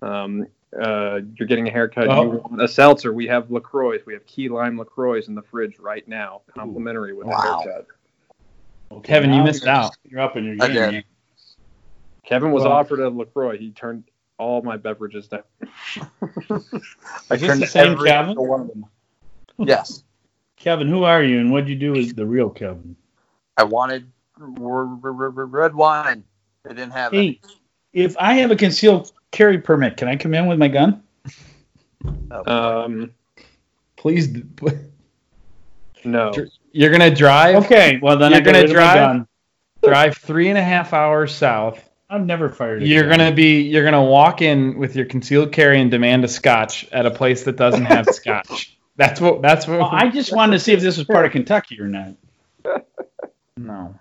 Um, 0.04 0.46
uh, 0.80 1.20
you're 1.36 1.48
getting 1.48 1.68
a 1.68 1.72
haircut. 1.72 2.08
Oh. 2.10 2.24
You 2.24 2.30
want 2.40 2.62
a 2.62 2.68
seltzer. 2.68 3.14
We 3.14 3.28
have 3.28 3.50
LaCroix. 3.52 4.00
We 4.06 4.14
have 4.14 4.26
key 4.26 4.50
lime 4.50 4.78
LaCroix 4.78 5.22
in 5.28 5.36
the 5.36 5.42
fridge 5.42 5.80
right 5.80 6.08
now, 6.08 6.42
complimentary 6.54 7.14
with 7.14 7.28
Wow. 7.28 7.60
a 7.60 7.64
haircut. 7.64 7.88
Kevin, 9.04 9.34
you 9.34 9.44
missed 9.44 9.66
out. 9.68 9.96
You're 10.04 10.22
up 10.22 10.36
in 10.38 10.46
your 10.46 10.56
I 10.62 10.68
game. 10.68 10.74
did. 10.76 10.92
man. 10.94 11.04
Kevin 12.26 12.52
was 12.52 12.64
Well- 12.64 12.74
offered 12.74 13.00
a 13.00 13.10
LaCroix. 13.10 13.58
He 13.58 13.72
turned 13.72 14.04
all 14.38 14.62
my 14.62 14.78
beverages 14.78 15.28
down. 15.28 15.44
I 17.30 17.38
turned 17.38 17.62
the 17.62 17.68
same 17.68 17.94
every 17.94 18.10
Kevin? 18.10 18.36
one 18.36 18.62
of 18.62 18.68
them. 18.68 18.86
Yes. 19.58 20.04
Kevin, 20.58 20.88
who 20.88 21.04
are 21.04 21.24
you 21.24 21.40
and 21.40 21.52
what'd 21.52 21.70
you 21.70 21.76
do 21.76 21.94
with 21.94 22.16
the 22.16 22.26
real 22.26 22.50
Kevin? 22.50 22.96
I 23.58 23.64
wanted 23.64 24.12
r- 24.40 24.48
r- 24.62 25.00
r- 25.04 25.24
r- 25.38 25.46
red 25.46 25.74
wine. 25.76 26.24
They 26.64 26.74
didn't 26.74 26.92
have 26.92 27.14
it. 27.14 27.38
Hey, 27.94 28.02
if 28.04 28.16
I 28.18 28.36
have 28.36 28.52
a 28.52 28.56
concealed 28.56 29.12
carry 29.32 29.58
permit, 29.60 29.98
can 29.98 30.08
I 30.08 30.16
come 30.16 30.34
in 30.34 30.48
with 30.48 30.58
my 30.60 30.68
gun? 30.68 31.04
Um, 32.32 33.12
Please, 33.96 34.30
no. 36.06 36.32
you're 36.72 36.92
gonna 36.92 37.14
drive 37.14 37.66
Okay, 37.66 38.00
well 38.02 38.18
then 38.18 38.32
You're 38.32 38.40
I 38.42 38.44
gonna 38.44 38.58
rid 38.60 38.70
of 38.70 38.76
my 38.76 38.82
drive? 38.82 38.96
gun. 38.96 39.28
drive 39.84 40.18
three 40.18 40.50
and 40.50 40.58
a 40.58 40.64
half 40.64 40.94
hours 40.94 41.34
south. 41.34 41.84
I've 42.10 42.26
never 42.26 42.50
fired. 42.50 42.84
A 42.84 42.88
You're 42.88 43.10
gun. 43.10 43.18
gonna 43.18 43.32
be 43.34 43.62
you're 43.64 43.84
gonna 43.84 44.04
walk 44.04 44.42
in 44.42 44.78
with 44.78 44.96
your 44.96 45.06
concealed 45.06 45.52
carry 45.52 45.82
and 45.82 45.90
demand 45.92 46.24
a 46.24 46.28
scotch 46.28 46.88
at 46.92 47.06
a 47.06 47.12
place 47.12 47.44
that 47.44 47.56
doesn't 47.58 47.86
have 47.86 48.06
scotch. 48.14 48.78
That's 48.96 49.20
what 49.20 49.42
that's 49.42 49.68
what 49.68 49.80
Well, 49.80 49.90
I 49.92 50.10
just 50.10 50.34
wanted 50.34 50.54
to 50.54 50.60
see 50.60 50.74
if 50.74 50.80
this 50.82 50.98
was 50.98 51.08
part 51.08 51.26
of 51.26 51.32
Kentucky 51.32 51.80
or 51.82 51.88
not. 51.88 52.14
no. 53.58 53.96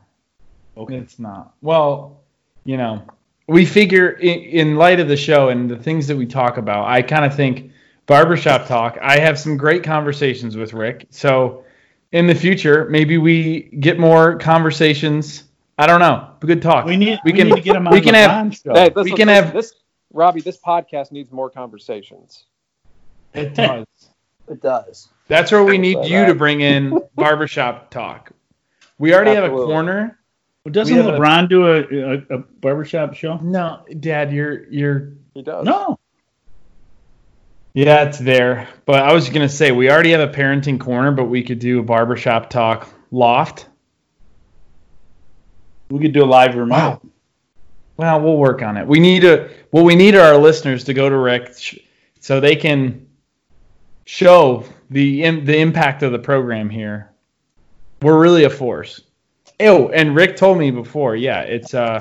Okay. 0.77 0.97
It's 0.97 1.19
not. 1.19 1.55
Well, 1.63 2.21
you 2.65 2.77
know, 2.77 3.03
we 3.49 3.65
figure 3.65 4.11
in, 4.11 4.41
in 4.41 4.77
light 4.77 5.01
of 5.01 5.09
the 5.09 5.17
show 5.17 5.49
and 5.51 5.71
the 5.71 5.77
things 5.77 6.07
that 6.09 6.17
we 6.17 6.27
talk 6.27 6.57
about, 6.57 6.87
I 6.89 7.03
kind 7.03 7.25
of 7.25 7.35
think 7.35 7.71
barbershop 8.07 8.67
talk. 8.67 8.99
I 9.01 9.19
have 9.19 9.39
some 9.39 9.57
great 9.57 9.83
conversations 9.85 10.57
with 10.57 10.73
Rick. 10.73 11.07
So 11.11 11.65
in 12.13 12.27
the 12.27 12.35
future, 12.35 12.87
maybe 12.91 13.19
we 13.19 13.63
get 13.81 13.99
more 13.99 14.37
conversations. 14.39 15.45
I 15.79 15.87
don't 15.87 16.01
know. 16.01 16.31
Good 16.41 16.63
talk. 16.63 16.87
We 16.87 16.97
need 16.97 17.19
We 17.25 17.33
we, 17.33 17.39
can- 17.39 17.49
need 17.49 17.57
to 17.57 17.61
get 17.61 17.77
him 17.77 17.87
on 17.87 17.93
we 17.93 18.01
can 18.01 18.13
the 18.13 18.19
have- 18.19 18.55
show. 18.55 18.75
Hey, 18.75 18.91
We 18.95 19.11
can 19.13 19.29
listen, 19.29 19.29
have- 19.29 19.53
this. 19.53 19.75
Robbie, 20.13 20.41
this 20.41 20.57
podcast 20.59 21.13
needs 21.13 21.31
more 21.31 21.51
conversations. 21.51 22.45
It 23.35 23.55
does. 23.55 23.85
It 24.49 24.63
does. 24.63 25.09
That's 25.27 25.51
where 25.51 25.65
we 25.65 25.77
need 25.77 26.05
you 26.05 26.19
that. 26.21 26.27
to 26.27 26.31
uh, 26.31 26.35
bring 26.35 26.61
in 26.61 27.01
barbershop 27.17 27.91
talk. 27.91 28.31
We 28.97 29.13
already 29.13 29.35
have 29.35 29.43
a 29.43 29.49
corner. 29.49 30.21
Well, 30.67 30.73
doesn't 30.73 30.97
we 30.97 31.01
have 31.01 31.15
a- 31.15 31.17
LeBron 31.17 31.49
do 31.49 31.65
a, 31.69 31.79
a, 31.79 32.39
a 32.39 32.39
barbershop 32.61 33.15
show? 33.15 33.37
No, 33.37 33.85
Dad, 34.01 34.33
you're 34.33 34.67
you're 34.69 35.13
He 35.33 35.43
does. 35.43 35.65
No. 35.65 35.97
Yeah, 37.73 38.03
it's 38.09 38.19
there. 38.19 38.69
But 38.85 39.05
I 39.05 39.13
was 39.13 39.29
gonna 39.29 39.49
say 39.49 39.71
we 39.71 39.89
already 39.89 40.11
have 40.11 40.29
a 40.29 40.33
parenting 40.33 40.81
corner, 40.81 41.13
but 41.13 41.27
we 41.27 41.45
could 41.45 41.61
do 41.61 41.79
a 41.79 41.85
barbershop 41.85 42.51
talk 42.51 42.93
loft. 43.13 43.69
We 45.89 46.01
could 46.01 46.13
do 46.13 46.25
a 46.25 46.27
live 46.27 46.57
remote. 46.57 47.01
Well, 47.97 48.21
we'll 48.21 48.37
work 48.39 48.61
on 48.61 48.77
it. 48.77 48.89
We 48.89 48.99
need 48.99 49.21
to. 49.21 49.49
Well, 49.71 49.85
we 49.85 49.95
need 49.95 50.17
our 50.17 50.37
listeners 50.37 50.83
to 50.85 50.95
go 50.95 51.09
to 51.09 51.17
Rick 51.17 51.57
sh- 51.57 51.79
so 52.19 52.41
they 52.41 52.57
can 52.57 53.07
show 54.05 54.65
the 54.91 55.23
im- 55.23 55.45
the 55.45 55.59
impact 55.59 56.03
of 56.03 56.11
the 56.11 56.19
program 56.19 56.69
here. 56.71 57.13
We're 58.03 58.19
really 58.21 58.43
a 58.43 58.51
force. 58.51 59.01
Oh, 59.61 59.89
and 59.89 60.15
Rick 60.15 60.37
told 60.37 60.59
me 60.59 60.71
before. 60.71 61.17
Yeah, 61.17 61.41
it's 61.41 61.75
uh, 61.75 62.01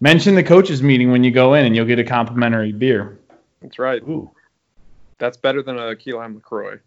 mention 0.00 0.34
the 0.34 0.42
coaches 0.42 0.82
meeting 0.82 1.10
when 1.10 1.24
you 1.24 1.30
go 1.30 1.54
in, 1.54 1.64
and 1.64 1.74
you'll 1.74 1.86
get 1.86 1.98
a 1.98 2.04
complimentary 2.04 2.72
beer. 2.72 3.18
That's 3.62 3.78
right. 3.78 4.02
Ooh. 4.02 4.30
That's 5.18 5.36
better 5.36 5.62
than 5.62 5.78
a 5.78 5.96
key 5.96 6.12
lime 6.12 6.34
LaCroix. 6.34 6.80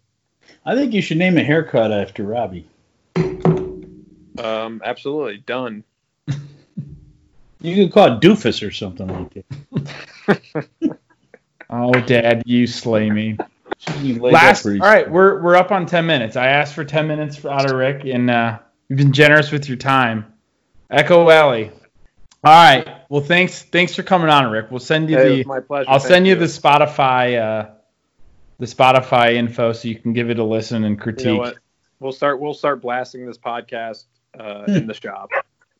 I 0.64 0.74
think 0.74 0.92
you 0.92 1.02
should 1.02 1.18
name 1.18 1.36
a 1.36 1.44
haircut 1.44 1.92
after 1.92 2.22
Robbie. 2.22 2.68
Um, 3.16 4.80
absolutely. 4.84 5.38
Done. 5.38 5.84
You 7.60 7.74
could 7.74 7.92
call 7.92 8.12
it 8.12 8.20
Doofus 8.20 8.64
or 8.64 8.70
something 8.70 9.08
like 9.08 9.34
that. 9.34 10.68
Oh, 11.70 11.92
Dad, 11.92 12.44
you 12.46 12.66
slay 12.66 13.10
me. 13.10 13.36
Should 13.78 14.20
Last, 14.20 14.60
up 14.60 14.70
all 14.70 14.70
pretty 14.70 14.80
right, 14.80 15.10
we're 15.10 15.42
we're 15.42 15.56
up 15.56 15.70
on 15.70 15.84
ten 15.84 16.06
minutes. 16.06 16.34
I 16.34 16.46
asked 16.46 16.74
for 16.74 16.84
ten 16.84 17.06
minutes 17.06 17.44
out 17.44 17.70
of 17.70 17.76
Rick, 17.76 18.06
and 18.06 18.30
uh, 18.30 18.58
you've 18.88 18.98
been 18.98 19.12
generous 19.12 19.50
with 19.50 19.68
your 19.68 19.76
time. 19.76 20.32
Echo 20.90 21.26
Valley. 21.26 21.70
All 22.44 22.52
right. 22.52 23.02
Well, 23.08 23.20
thanks 23.20 23.62
thanks 23.62 23.94
for 23.94 24.02
coming 24.02 24.28
on, 24.28 24.50
Rick. 24.50 24.70
We'll 24.70 24.80
send 24.80 25.10
you 25.10 25.16
Hey, 25.16 25.42
the 25.42 25.48
my 25.48 25.60
pleasure. 25.60 25.90
I'll 25.90 25.98
Thank 25.98 26.08
send 26.08 26.26
you 26.26 26.34
the 26.36 26.46
Spotify 26.46 27.38
uh, 27.38 27.70
the 28.58 28.66
Spotify 28.66 29.34
info 29.34 29.72
so 29.72 29.88
you 29.88 29.96
can 29.96 30.12
give 30.12 30.30
it 30.30 30.38
a 30.38 30.44
listen 30.44 30.84
and 30.84 31.00
critique. 31.00 31.26
You 31.26 31.42
know? 31.42 31.52
We'll 32.00 32.12
start. 32.12 32.40
We'll 32.40 32.54
start 32.54 32.80
blasting 32.80 33.26
this 33.26 33.38
podcast 33.38 34.04
uh, 34.38 34.64
in 34.68 34.86
the 34.86 34.94
shop. 34.94 35.30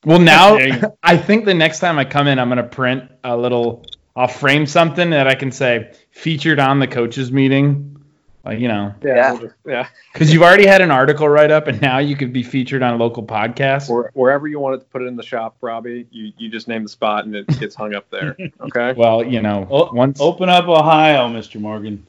Well, 0.04 0.18
now 0.18 0.56
you. 0.58 0.80
I 1.02 1.16
think 1.16 1.44
the 1.44 1.54
next 1.54 1.78
time 1.78 1.98
I 1.98 2.04
come 2.04 2.26
in, 2.26 2.38
I'm 2.38 2.48
gonna 2.48 2.64
print 2.64 3.10
a 3.22 3.36
little. 3.36 3.86
I'll 4.16 4.26
frame 4.26 4.66
something 4.66 5.10
that 5.10 5.28
I 5.28 5.36
can 5.36 5.52
say 5.52 5.92
featured 6.10 6.58
on 6.58 6.80
the 6.80 6.88
coaches 6.88 7.30
meeting, 7.30 7.97
like 8.48 8.60
you 8.60 8.68
know, 8.68 8.94
Yeah. 9.04 9.32
we'll 9.32 9.40
just- 9.42 9.54
yeah. 9.66 9.88
because 10.12 10.32
you've 10.32 10.42
already 10.42 10.66
had 10.66 10.80
an 10.80 10.90
article 10.90 11.28
write 11.28 11.50
up, 11.50 11.66
and 11.66 11.80
now 11.82 11.98
you 11.98 12.16
could 12.16 12.32
be 12.32 12.42
featured 12.42 12.82
on 12.82 12.94
a 12.94 12.96
local 12.96 13.22
podcast. 13.22 13.90
Where, 13.90 14.10
wherever 14.14 14.48
you 14.48 14.58
wanted 14.58 14.78
to 14.80 14.86
put 14.86 15.02
it 15.02 15.06
in 15.06 15.16
the 15.16 15.22
shop, 15.22 15.56
Robbie, 15.60 16.06
you, 16.10 16.32
you 16.38 16.48
just 16.48 16.66
name 16.66 16.82
the 16.82 16.88
spot 16.88 17.26
and 17.26 17.36
it 17.36 17.46
gets 17.60 17.74
hung 17.74 17.94
up 17.94 18.08
there. 18.10 18.36
Okay, 18.60 18.94
Well, 18.96 19.22
you 19.22 19.42
know, 19.42 19.66
Oh, 19.70 19.92
once. 19.92 20.18
Open 20.20 20.48
up 20.48 20.66
Ohio, 20.66 21.28
Mr. 21.28 21.60
Morgan. 21.60 22.06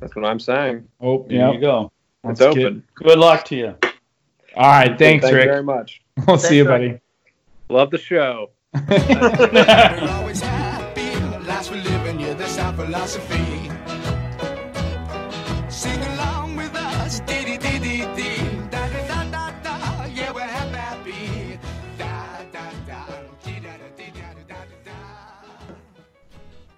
that's 0.00 0.14
what 0.14 0.24
I'm 0.26 0.38
saying. 0.40 0.86
Oh, 1.00 1.24
There 1.28 1.38
yeah. 1.38 1.52
you 1.52 1.60
go. 1.60 1.90
It's 2.24 2.40
Let's 2.40 2.54
get- 2.54 2.64
open. 2.66 2.82
Good 2.94 3.18
luck 3.18 3.44
to 3.46 3.56
you. 3.56 3.74
All 4.56 4.66
right, 4.66 4.98
thanks, 4.98 5.22
Thank 5.22 5.32
you 5.32 5.36
Rick. 5.38 5.48
very 5.48 5.62
much. 5.62 6.02
We'll 6.26 6.36
see 6.38 6.56
you, 6.58 6.68
Rick. 6.68 6.70
buddy. 6.70 7.00
Love 7.70 7.90
the 7.90 7.98
show. 7.98 8.50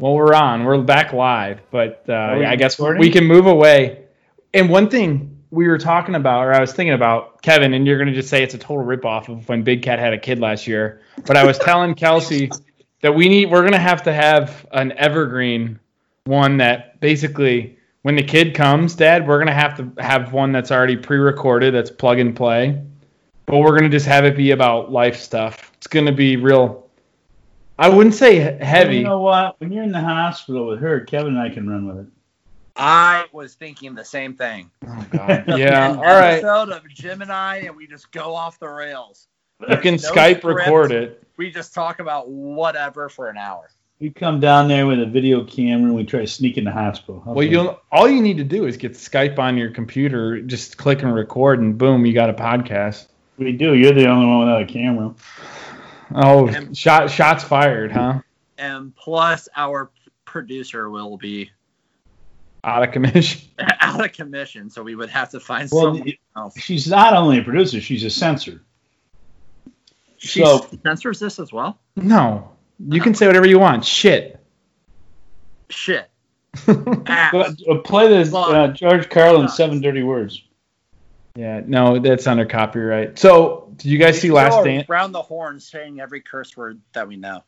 Well, 0.00 0.14
we're 0.14 0.32
on. 0.32 0.64
We're 0.64 0.80
back 0.80 1.12
live, 1.12 1.60
but 1.70 2.06
uh, 2.08 2.14
I 2.14 2.56
guess 2.56 2.78
recording? 2.78 3.00
we 3.00 3.10
can 3.10 3.26
move 3.26 3.44
away. 3.44 4.06
And 4.54 4.70
one 4.70 4.88
thing 4.88 5.42
we 5.50 5.68
were 5.68 5.76
talking 5.76 6.14
about, 6.14 6.46
or 6.46 6.54
I 6.54 6.60
was 6.60 6.72
thinking 6.72 6.94
about, 6.94 7.42
Kevin, 7.42 7.74
and 7.74 7.86
you're 7.86 7.98
going 7.98 8.08
to 8.08 8.14
just 8.14 8.30
say 8.30 8.42
it's 8.42 8.54
a 8.54 8.58
total 8.58 8.82
ripoff 8.82 9.28
of 9.28 9.46
when 9.50 9.62
Big 9.62 9.82
Cat 9.82 9.98
had 9.98 10.14
a 10.14 10.18
kid 10.18 10.38
last 10.38 10.66
year. 10.66 11.02
But 11.26 11.36
I 11.36 11.44
was 11.44 11.58
telling 11.58 11.94
Kelsey 11.94 12.50
that 13.02 13.14
we 13.14 13.28
need, 13.28 13.50
we're 13.50 13.60
going 13.60 13.72
to 13.72 13.78
have 13.78 14.02
to 14.04 14.12
have 14.12 14.66
an 14.72 14.92
evergreen 14.92 15.78
one 16.24 16.56
that 16.56 16.98
basically, 17.00 17.76
when 18.00 18.16
the 18.16 18.22
kid 18.22 18.54
comes, 18.54 18.94
Dad, 18.94 19.28
we're 19.28 19.36
going 19.36 19.48
to 19.48 19.52
have 19.52 19.76
to 19.76 20.02
have 20.02 20.32
one 20.32 20.50
that's 20.50 20.70
already 20.70 20.96
pre-recorded, 20.96 21.74
that's 21.74 21.90
plug 21.90 22.18
and 22.18 22.34
play. 22.34 22.82
But 23.44 23.58
we're 23.58 23.78
going 23.78 23.82
to 23.82 23.90
just 23.90 24.06
have 24.06 24.24
it 24.24 24.34
be 24.34 24.52
about 24.52 24.90
life 24.90 25.20
stuff. 25.20 25.72
It's 25.76 25.88
going 25.88 26.06
to 26.06 26.12
be 26.12 26.38
real. 26.38 26.88
I 27.80 27.88
wouldn't 27.88 28.14
say 28.14 28.36
heavy. 28.62 28.98
You 28.98 29.04
know 29.04 29.20
what? 29.20 29.58
When 29.58 29.72
you're 29.72 29.82
in 29.82 29.90
the 29.92 30.00
hospital 30.00 30.66
with 30.66 30.80
her, 30.80 31.00
Kevin 31.00 31.36
and 31.36 31.40
I 31.40 31.48
can 31.48 31.68
run 31.68 31.86
with 31.88 32.06
it. 32.06 32.12
I 32.76 33.24
was 33.32 33.54
thinking 33.54 33.94
the 33.94 34.04
same 34.04 34.34
thing. 34.34 34.70
Oh, 34.86 35.06
God. 35.10 35.44
Yeah. 35.58 35.88
All 35.96 36.02
right. 36.02 36.34
Episode 36.34 36.70
of 36.70 36.88
Jim 36.88 37.22
and 37.22 37.32
I, 37.32 37.56
and 37.58 37.74
we 37.76 37.86
just 37.86 38.10
go 38.12 38.34
off 38.34 38.58
the 38.58 38.68
rails. 38.68 39.26
You 39.68 39.76
can 39.78 39.94
No 39.94 39.98
Skype 40.12 40.38
script. 40.38 40.58
record 40.60 40.92
it. 40.92 41.22
We 41.36 41.50
just 41.50 41.74
talk 41.74 42.00
about 42.00 42.28
whatever 42.28 43.08
for 43.08 43.28
an 43.28 43.36
hour. 43.38 43.70
We 43.98 44.10
come 44.10 44.40
down 44.40 44.68
there 44.68 44.86
with 44.86 45.00
a 45.00 45.06
video 45.06 45.44
camera 45.44 45.88
and 45.88 45.94
we 45.94 46.04
try 46.04 46.20
to 46.20 46.26
sneak 46.26 46.56
in 46.58 46.64
the 46.64 46.70
hospital. 46.72 47.22
How's 47.24 47.34
Well, 47.34 47.44
that? 47.46 47.50
you 47.52 47.76
all 47.92 48.08
you 48.08 48.22
need 48.22 48.38
to 48.38 48.44
do 48.44 48.66
is 48.66 48.76
get 48.78 48.92
Skype 48.92 49.38
on 49.38 49.58
your 49.58 49.70
computer, 49.70 50.40
just 50.40 50.78
click 50.78 51.02
and 51.02 51.14
record, 51.14 51.60
and 51.60 51.76
boom, 51.76 52.06
you 52.06 52.14
got 52.14 52.30
a 52.30 52.34
podcast. 52.34 53.06
we 53.36 53.52
do. 53.52 53.74
You're 53.74 53.92
the 53.92 54.06
only 54.06 54.26
one 54.26 54.40
without 54.40 54.62
a 54.62 54.66
camera. 54.66 55.14
Oh, 56.14 56.48
And- 56.48 56.76
shot 56.76 57.10
shots 57.10 57.44
fired, 57.44 57.92
huh? 57.92 58.20
And 58.58 58.94
plus, 58.94 59.48
our 59.56 59.90
producer 60.24 60.90
will 60.90 61.16
be 61.16 61.50
Out 62.64 62.82
of 62.82 62.92
commission. 62.92 63.48
out 63.80 64.04
of 64.04 64.12
commission, 64.12 64.70
so 64.70 64.82
we 64.82 64.94
would 64.94 65.10
have 65.10 65.30
to 65.30 65.40
find 65.40 65.68
Well, 65.72 65.94
someone 65.94 66.12
else. 66.36 66.58
She's 66.58 66.88
not 66.88 67.14
only 67.14 67.38
a 67.38 67.42
producer; 67.42 67.80
she's 67.80 68.04
a 68.04 68.10
censor. 68.10 68.62
She 70.18 70.42
so- 70.42 70.66
censors 70.84 71.18
this 71.20 71.38
as 71.38 71.52
well. 71.52 71.78
No, 71.96 72.50
you 72.78 73.00
can 73.00 73.14
say 73.14 73.26
whatever 73.26 73.46
you 73.46 73.58
want. 73.58 73.84
Shit. 73.84 74.38
Shit. 75.70 76.10
Ass. 77.06 77.34
uh, 77.70 77.78
play 77.84 78.08
this 78.08 78.34
uh, 78.34 78.68
George 78.68 79.08
Carlin 79.08 79.48
Seven 79.48 79.80
Dirty 79.80 80.02
Words. 80.02 80.42
Yeah, 81.36 81.62
no, 81.64 81.98
that's 81.98 82.26
under 82.26 82.44
copyright. 82.44 83.18
So, 83.18 83.72
did 83.76 83.86
you 83.90 83.98
guys 83.98 84.20
see 84.20 84.30
Last 84.30 84.56
Go 84.56 84.64
Dance? 84.64 84.88
Around 84.88 85.12
the 85.12 85.22
horn, 85.22 85.60
saying 85.60 86.00
every 86.00 86.20
curse 86.20 86.56
word 86.56 86.80
that 86.92 87.06
we 87.08 87.16
know. 87.16 87.42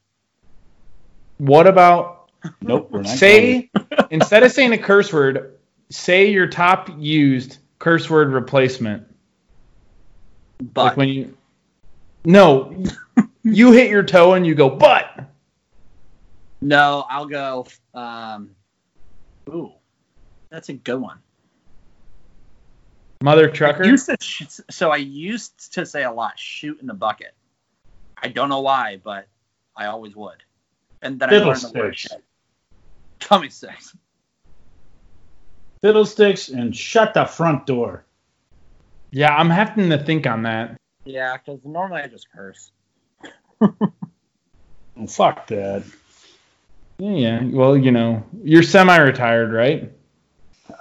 What 1.38 1.66
about 1.66 2.30
Nope, 2.62 2.88
we're 2.90 3.02
not. 3.02 3.08
say 3.08 3.70
instead 4.10 4.42
of 4.42 4.52
saying 4.52 4.72
a 4.72 4.78
curse 4.78 5.12
word, 5.12 5.58
say 5.90 6.30
your 6.30 6.46
top 6.46 6.90
used 6.98 7.58
curse 7.78 8.08
word 8.08 8.30
replacement. 8.32 9.06
But 10.60 10.84
Like 10.84 10.96
when 10.96 11.08
you 11.08 11.36
No, 12.24 12.74
you 13.42 13.72
hit 13.72 13.90
your 13.90 14.04
toe 14.04 14.34
and 14.34 14.46
you 14.46 14.54
go 14.54 14.70
but. 14.70 15.24
no, 16.60 17.04
I'll 17.10 17.26
go. 17.26 17.66
Um, 17.94 18.54
ooh, 19.48 19.72
that's 20.50 20.68
a 20.68 20.74
good 20.74 21.00
one. 21.00 21.18
Mother 23.22 23.48
trucker. 23.48 23.84
Used 23.84 24.06
to 24.06 24.16
sh- 24.20 24.60
so 24.70 24.90
I 24.90 24.96
used 24.96 25.74
to 25.74 25.86
say 25.86 26.02
a 26.02 26.10
lot, 26.10 26.38
shoot 26.38 26.80
in 26.80 26.86
the 26.86 26.94
bucket. 26.94 27.34
I 28.20 28.28
don't 28.28 28.48
know 28.48 28.60
why, 28.60 29.00
but 29.02 29.28
I 29.76 29.86
always 29.86 30.16
would. 30.16 30.42
And 31.00 31.18
then 31.18 31.30
I 31.30 31.38
learned 31.38 31.60
the 31.60 31.66
word 31.68 31.96
Fiddlesticks. 31.96 32.00
shit. 32.00 32.24
Tummy 33.20 33.48
sticks. 33.48 33.96
Fiddlesticks 35.80 36.48
and 36.48 36.76
shut 36.76 37.14
the 37.14 37.24
front 37.24 37.66
door. 37.66 38.04
Yeah, 39.10 39.34
I'm 39.34 39.50
having 39.50 39.90
to 39.90 39.98
think 39.98 40.26
on 40.26 40.42
that. 40.42 40.76
Yeah, 41.04 41.36
because 41.36 41.60
normally 41.64 42.02
I 42.02 42.08
just 42.08 42.30
curse. 42.32 42.70
Oh, 44.94 45.06
fuck 45.06 45.46
that. 45.46 45.84
Yeah, 46.98 47.12
yeah. 47.12 47.44
Well, 47.44 47.78
you 47.78 47.92
know, 47.92 48.26
you're 48.44 48.62
semi-retired, 48.62 49.50
right? 49.50 49.90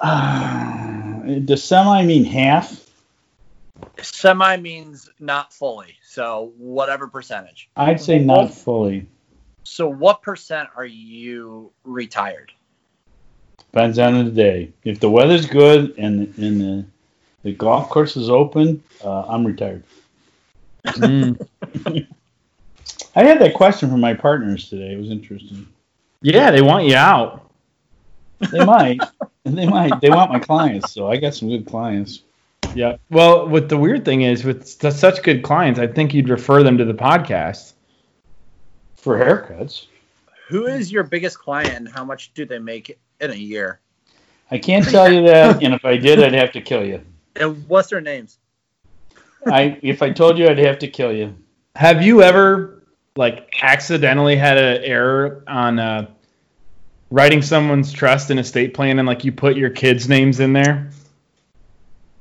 Does 1.39 1.63
semi 1.63 2.05
mean 2.05 2.25
half? 2.25 2.89
Semi 4.01 4.57
means 4.57 5.09
not 5.19 5.53
fully, 5.53 5.97
so 6.03 6.53
whatever 6.57 7.07
percentage. 7.07 7.69
I'd 7.75 8.01
say 8.01 8.19
not 8.19 8.53
fully. 8.53 9.07
So 9.63 9.87
what 9.87 10.21
percent 10.21 10.69
are 10.75 10.85
you 10.85 11.71
retired? 11.83 12.51
Depends 13.57 13.99
on 13.99 14.25
the 14.25 14.31
day. 14.31 14.71
If 14.83 14.99
the 14.99 15.09
weather's 15.09 15.45
good 15.45 15.95
and 15.97 16.33
and 16.37 16.61
the 16.61 16.85
the 17.43 17.53
golf 17.53 17.89
course 17.89 18.17
is 18.17 18.29
open, 18.29 18.83
uh, 19.03 19.25
I'm 19.27 19.45
retired. 19.45 19.83
Mm. 20.85 21.47
I 23.15 23.23
had 23.23 23.39
that 23.39 23.53
question 23.53 23.89
from 23.89 23.99
my 23.99 24.13
partners 24.13 24.69
today. 24.69 24.93
It 24.93 24.99
was 24.99 25.09
interesting. 25.09 25.67
yeah, 26.21 26.51
they 26.51 26.61
want 26.61 26.85
you 26.85 26.95
out. 26.95 27.50
They 28.51 28.65
might. 28.65 28.99
they 29.43 29.67
might. 29.67 30.01
They 30.01 30.09
want 30.09 30.31
my 30.31 30.39
clients, 30.39 30.91
so 30.91 31.09
I 31.09 31.17
got 31.17 31.33
some 31.33 31.49
good 31.49 31.65
clients. 31.65 32.23
Yeah. 32.73 32.97
Well, 33.09 33.47
what 33.49 33.69
the 33.69 33.77
weird 33.77 34.05
thing 34.05 34.21
is 34.21 34.43
with 34.43 34.61
s- 34.83 34.99
such 34.99 35.23
good 35.23 35.43
clients, 35.43 35.79
I 35.79 35.87
think 35.87 36.13
you'd 36.13 36.29
refer 36.29 36.63
them 36.63 36.77
to 36.77 36.85
the 36.85 36.93
podcast. 36.93 37.73
For 38.95 39.17
haircuts. 39.17 39.87
Who 40.47 40.67
is 40.67 40.91
your 40.91 41.03
biggest 41.03 41.39
client 41.39 41.73
and 41.73 41.89
how 41.89 42.03
much 42.03 42.33
do 42.33 42.45
they 42.45 42.59
make 42.59 42.99
in 43.19 43.31
a 43.31 43.35
year? 43.35 43.79
I 44.51 44.57
can't 44.57 44.85
tell 44.87 45.11
you 45.11 45.23
that, 45.23 45.63
and 45.63 45.73
if 45.73 45.85
I 45.85 45.97
did, 45.97 46.21
I'd 46.21 46.33
have 46.33 46.51
to 46.51 46.61
kill 46.61 46.85
you. 46.85 47.01
And 47.35 47.67
what's 47.67 47.89
their 47.89 48.01
names? 48.01 48.37
I 49.47 49.79
if 49.81 50.01
I 50.01 50.11
told 50.11 50.37
you, 50.37 50.47
I'd 50.47 50.59
have 50.59 50.77
to 50.79 50.87
kill 50.87 51.11
you. 51.11 51.35
Have 51.75 52.03
you 52.03 52.21
ever 52.21 52.83
like 53.15 53.49
accidentally 53.61 54.35
had 54.35 54.57
an 54.57 54.83
error 54.83 55.43
on 55.47 55.79
uh, 55.79 56.07
writing 57.11 57.41
someone's 57.41 57.91
trust 57.93 58.31
in 58.31 58.39
estate 58.39 58.73
plan 58.73 58.97
and 58.97 59.07
like 59.07 59.23
you 59.23 59.31
put 59.31 59.55
your 59.57 59.69
kids' 59.69 60.09
names 60.09 60.39
in 60.39 60.53
there? 60.53 60.89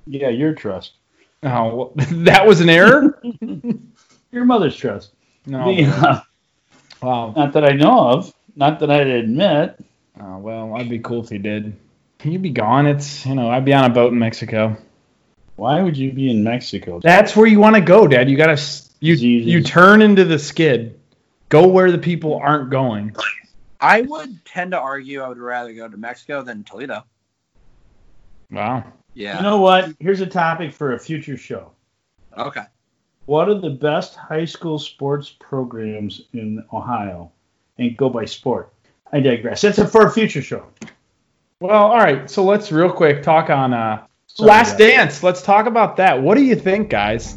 Yeah, 0.07 0.29
your 0.29 0.55
trust. 0.55 0.93
Oh, 1.43 1.75
well, 1.75 1.93
that 1.97 2.47
was 2.47 2.61
an 2.61 2.69
error. 2.69 3.19
Your 4.33 4.45
mother's 4.45 4.77
trust. 4.77 5.11
No. 5.47 5.75
The, 5.75 5.85
uh, 5.87 6.21
Wow. 7.03 7.33
not 7.37 7.55
that 7.55 7.65
I 7.65 7.73
know 7.73 8.11
of. 8.11 8.33
Not 8.55 8.79
that 8.81 8.91
I'd 8.91 9.07
admit. 9.07 9.83
Oh, 10.21 10.39
well, 10.39 10.75
I'd 10.77 10.89
be 10.91 10.99
cool 10.99 11.25
if 11.25 11.31
you 11.33 11.39
did. 11.39 11.75
Can 12.19 12.31
you 12.33 12.39
be 12.39 12.51
gone? 12.51 12.87
It's 12.87 13.25
you 13.25 13.35
know 13.35 13.49
I'd 13.51 13.65
be 13.65 13.73
on 13.73 13.91
a 13.91 13.93
boat 13.95 14.13
in 14.13 14.19
Mexico. 14.19 14.77
Why 15.57 15.83
would 15.83 15.97
you 15.97 16.13
be 16.13 16.31
in 16.31 16.45
Mexico? 16.45 17.01
That's 17.03 17.35
where 17.35 17.47
you 17.47 17.59
want 17.59 17.75
to 17.77 17.81
go, 17.81 18.07
Dad. 18.07 18.29
You 18.29 18.37
gotta 18.37 18.61
you 19.01 19.15
Diseases. 19.15 19.51
you 19.51 19.63
turn 19.63 20.03
into 20.03 20.25
the 20.25 20.39
skid. 20.39 21.01
Go 21.49 21.67
where 21.69 21.91
the 21.91 21.99
people 21.99 22.37
aren't 22.37 22.69
going. 22.71 23.17
I 23.81 24.03
would 24.03 24.45
tend 24.45 24.73
to 24.73 24.79
argue 24.79 25.21
I 25.21 25.29
would 25.29 25.39
rather 25.39 25.73
go 25.73 25.89
to 25.89 25.97
Mexico 25.97 26.43
than 26.43 26.65
Toledo. 26.65 27.05
Wow. 28.51 28.85
Yeah. 29.15 29.37
You 29.37 29.43
know 29.43 29.61
what? 29.61 29.95
Here's 30.01 30.21
a 30.21 30.27
topic 30.27 30.73
for 30.73 30.93
a 30.95 30.99
future 30.99 31.37
show. 31.37 31.73
okay. 32.37 32.65
What 33.27 33.49
are 33.49 33.61
the 33.61 33.71
best 33.71 34.17
high 34.17 34.45
school 34.45 34.79
sports 34.79 35.29
programs 35.39 36.23
in 36.33 36.65
Ohio? 36.73 37.31
And 37.79 37.97
go 37.97 38.09
by 38.11 38.25
sport. 38.25 38.73
I 39.13 39.21
digress. 39.21 39.63
That's 39.63 39.79
it 39.79 39.87
for 39.87 40.07
a 40.07 40.11
future 40.11 40.43
show. 40.43 40.67
Well, 41.61 41.91
all 41.93 41.99
right. 41.99 42.29
So 42.29 42.45
let's 42.45 42.73
real 42.73 42.91
quick 42.91 43.23
talk 43.23 43.51
on 43.51 43.73
uh, 43.73 44.05
Sorry, 44.27 44.49
Last 44.49 44.79
guys. 44.79 44.79
Dance. 44.79 45.23
Let's 45.23 45.43
talk 45.43 45.67
about 45.67 45.97
that. 45.97 46.21
What 46.21 46.37
do 46.37 46.45
you 46.45 46.57
think, 46.57 46.89
guys? 46.89 47.37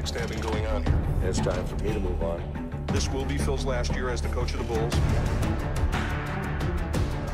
Backstabbing 0.00 0.40
going 0.40 0.66
on 0.68 0.84
here. 0.86 1.28
It's 1.28 1.40
time 1.40 1.64
for 1.66 1.76
me 1.84 1.92
to 1.92 2.00
move 2.00 2.22
on. 2.22 2.40
This 2.86 3.10
will 3.10 3.26
be 3.26 3.36
Phil's 3.36 3.66
last 3.66 3.94
year 3.94 4.08
as 4.08 4.22
the 4.22 4.28
coach 4.28 4.54
of 4.54 4.58
the 4.58 4.64
Bulls. 4.64 4.94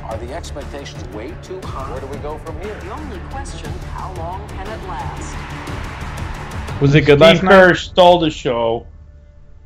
Are 0.03 0.17
the 0.19 0.33
expectations 0.35 1.05
way 1.15 1.33
too 1.45 1.61
high? 1.61 1.93
Where 1.93 2.01
do 2.01 2.07
we 2.09 2.17
go 2.19 2.39
from 2.39 2.61
here? 2.61 2.75
The 2.81 2.91
only 2.93 3.19
question, 3.31 3.71
how 3.95 4.13
long 4.15 4.49
can 4.49 4.67
it 4.67 4.89
last? 4.89 6.81
Was 6.83 6.95
it 6.97 7.03
good 7.03 7.19
Steve 7.19 7.21
last 7.21 7.41
Kerr 7.43 7.75
stole 7.77 8.19
the 8.19 8.31
show. 8.31 8.87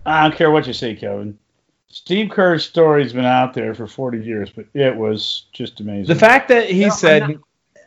I 0.05 0.29
don't 0.29 0.37
care 0.37 0.51
what 0.51 0.67
you 0.67 0.75
say, 0.75 0.95
Kevin. 0.95 1.39
Steve 1.89 2.31
Kerr's 2.31 2.65
story's 2.65 3.15
been 3.15 3.25
out 3.25 3.55
there 3.55 3.75
for 3.75 3.87
40 3.87 4.19
years, 4.23 4.51
but 4.55 4.67
it 4.75 4.95
was 4.95 5.45
just 5.53 5.81
amazing. 5.81 6.07
The 6.07 6.21
fact 6.21 6.49
that 6.49 6.69
he 6.69 6.85
No, 6.85 6.91
said 6.91 7.23
not- 7.23 7.37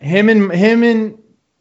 him 0.02 0.30
and 0.30 0.52
him 0.52 0.84
and 0.84 1.18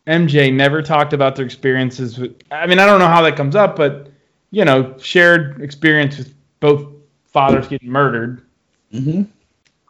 MJ 0.06 0.52
never 0.52 0.82
talked 0.82 1.12
about 1.12 1.36
their 1.36 1.44
experiences 1.44 2.18
with. 2.18 2.36
I 2.50 2.66
mean, 2.66 2.78
I 2.78 2.86
don't 2.86 2.98
know 2.98 3.08
how 3.08 3.22
that 3.22 3.36
comes 3.36 3.54
up, 3.54 3.76
but 3.76 4.10
you 4.50 4.64
know, 4.64 4.96
shared 4.98 5.62
experience 5.62 6.18
with 6.18 6.34
both 6.60 6.88
fathers 7.24 7.68
getting 7.68 7.90
murdered. 7.90 8.46
hmm 8.90 9.22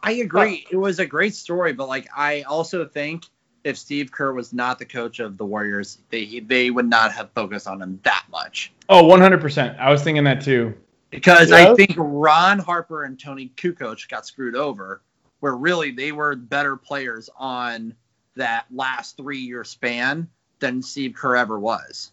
I 0.05 0.13
agree. 0.13 0.67
It 0.69 0.75
was 0.75 0.99
a 0.99 1.05
great 1.05 1.33
story, 1.33 1.71
but 1.71 1.87
like 1.87 2.09
I 2.15 2.41
also 2.41 2.85
think 2.85 3.23
if 3.63 3.77
Steve 3.77 4.11
Kerr 4.11 4.33
was 4.33 4.51
not 4.51 4.77
the 4.77 4.85
coach 4.85 5.19
of 5.19 5.37
the 5.37 5.45
Warriors, 5.45 5.99
they 6.09 6.41
they 6.41 6.69
would 6.69 6.89
not 6.89 7.13
have 7.13 7.31
focused 7.31 7.67
on 7.67 7.81
him 7.81 7.99
that 8.03 8.25
much. 8.29 8.73
Oh, 8.89 9.03
100%. 9.03 9.79
I 9.79 9.89
was 9.89 10.03
thinking 10.03 10.25
that 10.25 10.41
too. 10.41 10.73
Because 11.09 11.51
Yeah. 11.51 11.71
I 11.71 11.75
think 11.75 11.93
Ron 11.95 12.59
Harper 12.59 13.03
and 13.03 13.19
Toni 13.19 13.51
Kukoc 13.55 14.07
got 14.09 14.25
screwed 14.25 14.55
over, 14.55 15.01
where 15.39 15.55
really 15.55 15.91
they 15.91 16.11
were 16.11 16.35
better 16.35 16.75
players 16.75 17.29
on 17.37 17.93
that 18.35 18.65
last 18.71 19.17
three 19.17 19.39
year 19.39 19.63
span 19.63 20.27
than 20.59 20.81
Steve 20.81 21.13
Kerr 21.15 21.35
ever 21.35 21.59
was. 21.59 22.11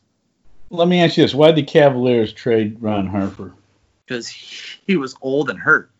Let 0.71 0.89
me 0.89 1.01
ask 1.01 1.17
you 1.17 1.25
this: 1.25 1.35
Why 1.35 1.49
did 1.49 1.57
the 1.57 1.63
Cavaliers 1.71 2.33
trade 2.33 2.77
Ron 2.81 3.07
Harper? 3.07 3.53
Because 4.07 4.29
he 4.29 4.97
was 4.97 5.15
old 5.23 5.51
and 5.51 5.59
hurt. 5.59 5.91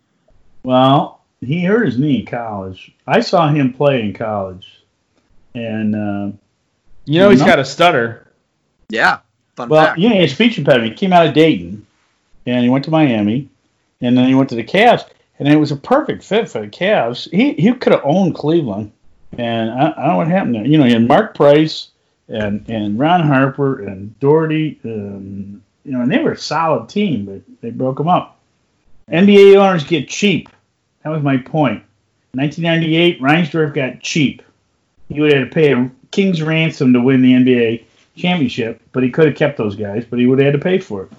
Well, 0.63 1.21
he 1.41 1.65
hurt 1.65 1.87
his 1.87 1.99
knee 1.99 2.21
in 2.21 2.27
college. 2.27 2.93
I 3.07 3.21
saw 3.21 3.49
him 3.49 3.73
play 3.73 4.03
in 4.03 4.13
college, 4.13 4.83
and 5.55 5.95
uh, 5.95 6.37
You 7.07 7.19
know, 7.21 7.31
he's 7.31 7.41
No. 7.41 7.47
got 7.47 7.59
a 7.59 7.65
stutter. 7.65 8.27
Yeah. 8.89 9.19
Fun 9.57 9.69
well, 9.69 9.87
fact. 9.87 9.99
yeah, 9.99 10.11
his 10.11 10.33
speech 10.33 10.59
impediment. 10.59 10.93
He 10.93 10.99
came 10.99 11.13
out 11.13 11.27
of 11.27 11.35
Dayton, 11.35 11.87
and 12.47 12.63
he 12.63 12.69
went 12.71 12.85
to 12.85 12.91
Miami, 12.91 13.49
and 14.01 14.17
then 14.17 14.29
he 14.29 14.35
went 14.35 14.49
to 14.51 14.55
the 14.55 14.65
Cavs, 14.65 15.05
and 15.39 15.49
it 15.49 15.57
was 15.57 15.73
a 15.73 15.77
perfect 15.77 16.23
fit 16.25 16.49
for 16.49 16.61
the 16.61 16.69
Cavs. 16.69 17.29
He 17.31 17.55
he 17.55 17.73
could 17.75 17.93
have 17.93 18.03
owned 18.05 18.35
Cleveland. 18.35 18.93
And 19.39 19.71
I, 19.71 19.93
I 19.93 19.95
don't 19.95 20.07
know 20.09 20.17
what 20.17 20.29
happened 20.29 20.55
there. 20.55 20.67
You 20.67 20.79
know, 20.79 20.85
you 20.85 20.95
had 20.95 21.07
Mark 21.07 21.35
Price 21.35 21.91
and 22.29 22.65
and 22.69 22.99
Ron 22.99 23.27
Harper 23.27 23.85
and 23.85 24.19
Daugherty. 24.21 24.81
Um, 24.85 25.63
you 25.85 25.93
know, 25.93 26.03
and 26.03 26.11
they 26.11 26.19
were 26.19 26.33
a 26.33 26.39
solid 26.39 26.89
team, 26.89 27.25
but 27.25 27.43
they 27.61 27.71
broke 27.71 27.99
them 27.99 28.09
up. 28.09 28.39
NBA 29.11 29.57
owners 29.57 29.85
get 29.85 30.09
cheap. 30.09 30.49
That 31.03 31.11
was 31.11 31.23
my 31.23 31.39
point. 31.39 31.83
1998, 32.33 33.21
Reinsdorf 33.21 33.75
got 33.75 34.01
cheap. 34.01 34.43
He 35.09 35.21
would 35.21 35.33
have 35.33 35.41
had 35.41 35.49
to 35.49 35.55
pay 35.55 35.73
a 35.73 35.91
king's 36.13 36.43
ransom 36.43 36.93
to 36.93 37.01
win 37.01 37.23
the 37.23 37.33
NBA 37.33 37.85
championship, 38.17 38.81
but 38.93 39.03
he 39.03 39.11
could 39.11 39.27
have 39.27 39.37
kept 39.37 39.57
those 39.57 39.75
guys, 39.75 40.05
but 40.09 40.19
he 40.19 40.27
would 40.27 40.39
have 40.39 40.47
had 40.47 40.61
to 40.61 40.63
pay 40.63 40.79
for 40.79 41.05
it. 41.05 41.13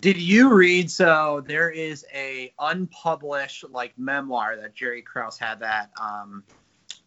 Did 0.00 0.16
you 0.16 0.52
read? 0.52 0.90
So 0.90 1.42
there 1.46 1.70
is 1.70 2.04
a 2.14 2.52
unpublished 2.58 3.64
like 3.70 3.92
memoir 3.98 4.56
that 4.56 4.74
Jerry 4.74 5.02
Krause 5.02 5.38
had 5.38 5.60
that 5.60 5.90
um, 6.00 6.42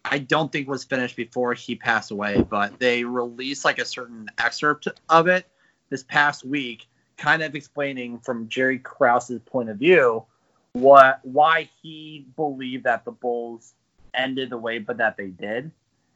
I 0.06 0.20
don't 0.20 0.52
think 0.52 0.68
was 0.68 0.84
finished 0.84 1.16
before 1.16 1.54
he 1.54 1.76
passed 1.76 2.12
away, 2.12 2.42
but 2.42 2.80
they 2.80 3.04
released 3.04 3.66
like 3.66 3.80
a 3.80 3.86
certain 3.86 4.28
excerpt 4.38 4.88
of 5.10 5.28
it 5.28 5.48
this 5.90 6.04
past 6.04 6.46
week, 6.46 6.88
kind 7.18 7.42
of 7.42 7.56
explaining 7.56 8.20
from 8.20 8.50
Jerry 8.50 8.80
Krause's 8.80 9.42
point 9.42 9.70
of 9.70 9.78
view 9.78 10.26
what 10.74 11.20
why 11.24 11.70
he 11.82 12.26
believed 12.36 12.84
that 12.84 13.06
the 13.06 13.12
Bulls 13.12 13.74
ended 14.14 14.50
the 14.50 14.58
way 14.58 14.80
but 14.80 14.98
that 14.98 15.18
they 15.18 15.28
did. 15.28 15.72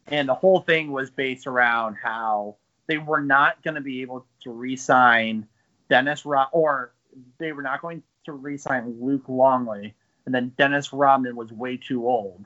And 0.08 0.28
the 0.28 0.34
whole 0.34 0.62
thing 0.62 0.92
was 0.92 1.10
based 1.10 1.48
around 1.48 1.96
how 1.96 2.56
they 2.88 2.98
were 2.98 3.22
not 3.22 3.62
going 3.64 3.76
to 3.76 3.82
be 3.82 4.02
able 4.02 4.26
to 4.44 4.52
re-sign 4.52 5.48
Dennis 5.90 6.26
Rod 6.26 6.48
or 6.52 6.92
they 7.38 7.52
were 7.52 7.62
not 7.62 7.82
going 7.82 8.04
to 8.26 8.34
re-sign 8.34 8.98
Luke 9.02 9.26
Longley, 9.28 9.96
and 10.26 10.34
then 10.34 10.54
Dennis 10.58 10.94
Rodman 10.94 11.36
was 11.36 11.52
way 11.52 11.78
too 11.78 12.08
old. 12.08 12.46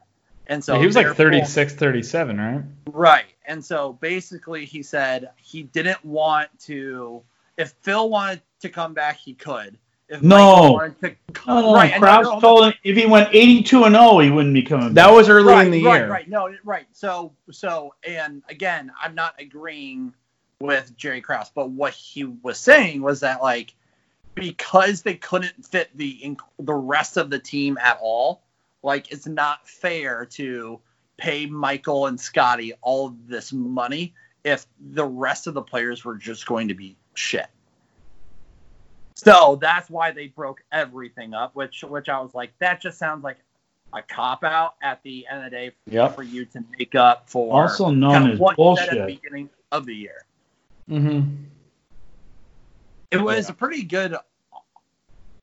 And 0.51 0.61
so 0.61 0.77
he 0.77 0.85
was 0.85 0.97
like 0.97 1.05
therefore- 1.05 1.31
36, 1.31 1.75
37, 1.75 2.37
right? 2.37 2.61
Right. 2.87 3.25
And 3.45 3.63
so 3.63 3.93
basically, 3.93 4.65
he 4.65 4.83
said 4.83 5.29
he 5.37 5.63
didn't 5.63 6.03
want 6.03 6.49
to. 6.65 7.23
If 7.57 7.71
Phil 7.81 8.09
wanted 8.09 8.41
to 8.59 8.69
come 8.69 8.93
back, 8.93 9.17
he 9.17 9.33
could. 9.33 9.77
If 10.09 10.21
No. 10.21 10.73
Michael 10.77 10.95
to, 11.03 11.15
oh, 11.47 11.55
No, 11.55 11.61
no, 11.61 11.73
right. 11.73 11.93
and 11.93 12.03
Krause 12.03 12.25
no, 12.25 12.33
no, 12.33 12.39
told 12.41 12.65
him 12.65 12.73
if 12.83 12.97
he 12.97 13.05
went 13.05 13.29
82 13.31 13.85
and 13.85 13.95
0, 13.95 14.19
he 14.19 14.29
wouldn't 14.29 14.53
be 14.53 14.61
coming 14.61 14.93
Back. 14.93 15.05
That 15.07 15.13
was 15.13 15.29
early 15.29 15.53
right, 15.53 15.65
in 15.65 15.71
the 15.71 15.83
right, 15.85 15.99
year. 16.01 16.09
Right. 16.09 16.29
No. 16.29 16.53
Right. 16.65 16.87
So. 16.91 17.31
So. 17.49 17.95
And 18.05 18.43
again, 18.49 18.91
I'm 19.01 19.15
not 19.15 19.35
agreeing 19.39 20.13
with 20.59 20.95
Jerry 20.97 21.21
Krause, 21.21 21.49
but 21.55 21.69
what 21.69 21.93
he 21.93 22.25
was 22.25 22.57
saying 22.59 23.01
was 23.01 23.21
that 23.21 23.41
like 23.41 23.73
because 24.35 25.01
they 25.01 25.15
couldn't 25.15 25.65
fit 25.65 25.89
the 25.95 26.19
inc- 26.23 26.39
the 26.59 26.73
rest 26.73 27.15
of 27.15 27.29
the 27.29 27.39
team 27.39 27.77
at 27.81 27.97
all, 28.01 28.41
like 28.83 29.11
it's 29.11 29.27
not 29.27 29.67
fair 29.67 30.25
to 30.25 30.79
pay 31.17 31.45
Michael 31.45 32.07
and 32.07 32.19
Scottie 32.19 32.73
all 32.81 33.15
this 33.27 33.53
money 33.53 34.13
if 34.43 34.65
the 34.79 35.05
rest 35.05 35.45
of 35.47 35.53
the 35.53 35.61
players 35.61 36.03
were 36.03 36.15
just 36.15 36.45
going 36.45 36.67
to 36.69 36.73
be 36.73 36.95
shit. 37.13 37.47
So 39.15 39.57
that's 39.61 39.89
why 39.89 40.11
they 40.11 40.27
broke 40.27 40.63
everything 40.71 41.33
up, 41.33 41.55
which 41.55 41.83
which 41.83 42.09
I 42.09 42.19
was 42.21 42.33
like, 42.33 42.51
that 42.59 42.81
just 42.81 42.97
sounds 42.97 43.23
like 43.23 43.37
a 43.93 44.01
cop 44.01 44.43
out 44.43 44.75
at 44.81 45.03
the 45.03 45.27
end 45.29 45.39
of 45.45 45.51
the 45.51 45.55
day 45.57 45.71
Yep. 45.87 46.15
for 46.15 46.23
you 46.23 46.45
to 46.45 46.63
make 46.79 46.95
up 46.95 47.29
for 47.29 47.61
Also 47.63 47.89
known 47.91 48.11
kind 48.13 48.25
of 48.29 48.33
as 48.35 48.39
what 48.39 48.57
you 48.57 48.77
at 48.77 48.89
the 48.89 48.95
bullshit. 48.95 49.21
beginning 49.21 49.49
of 49.71 49.85
the 49.85 49.93
year. 49.93 50.25
Mm-hmm. 50.89 51.35
It 53.11 53.17
was 53.21 53.49
a 53.49 53.53
pretty 53.53 53.83
good 53.83 54.15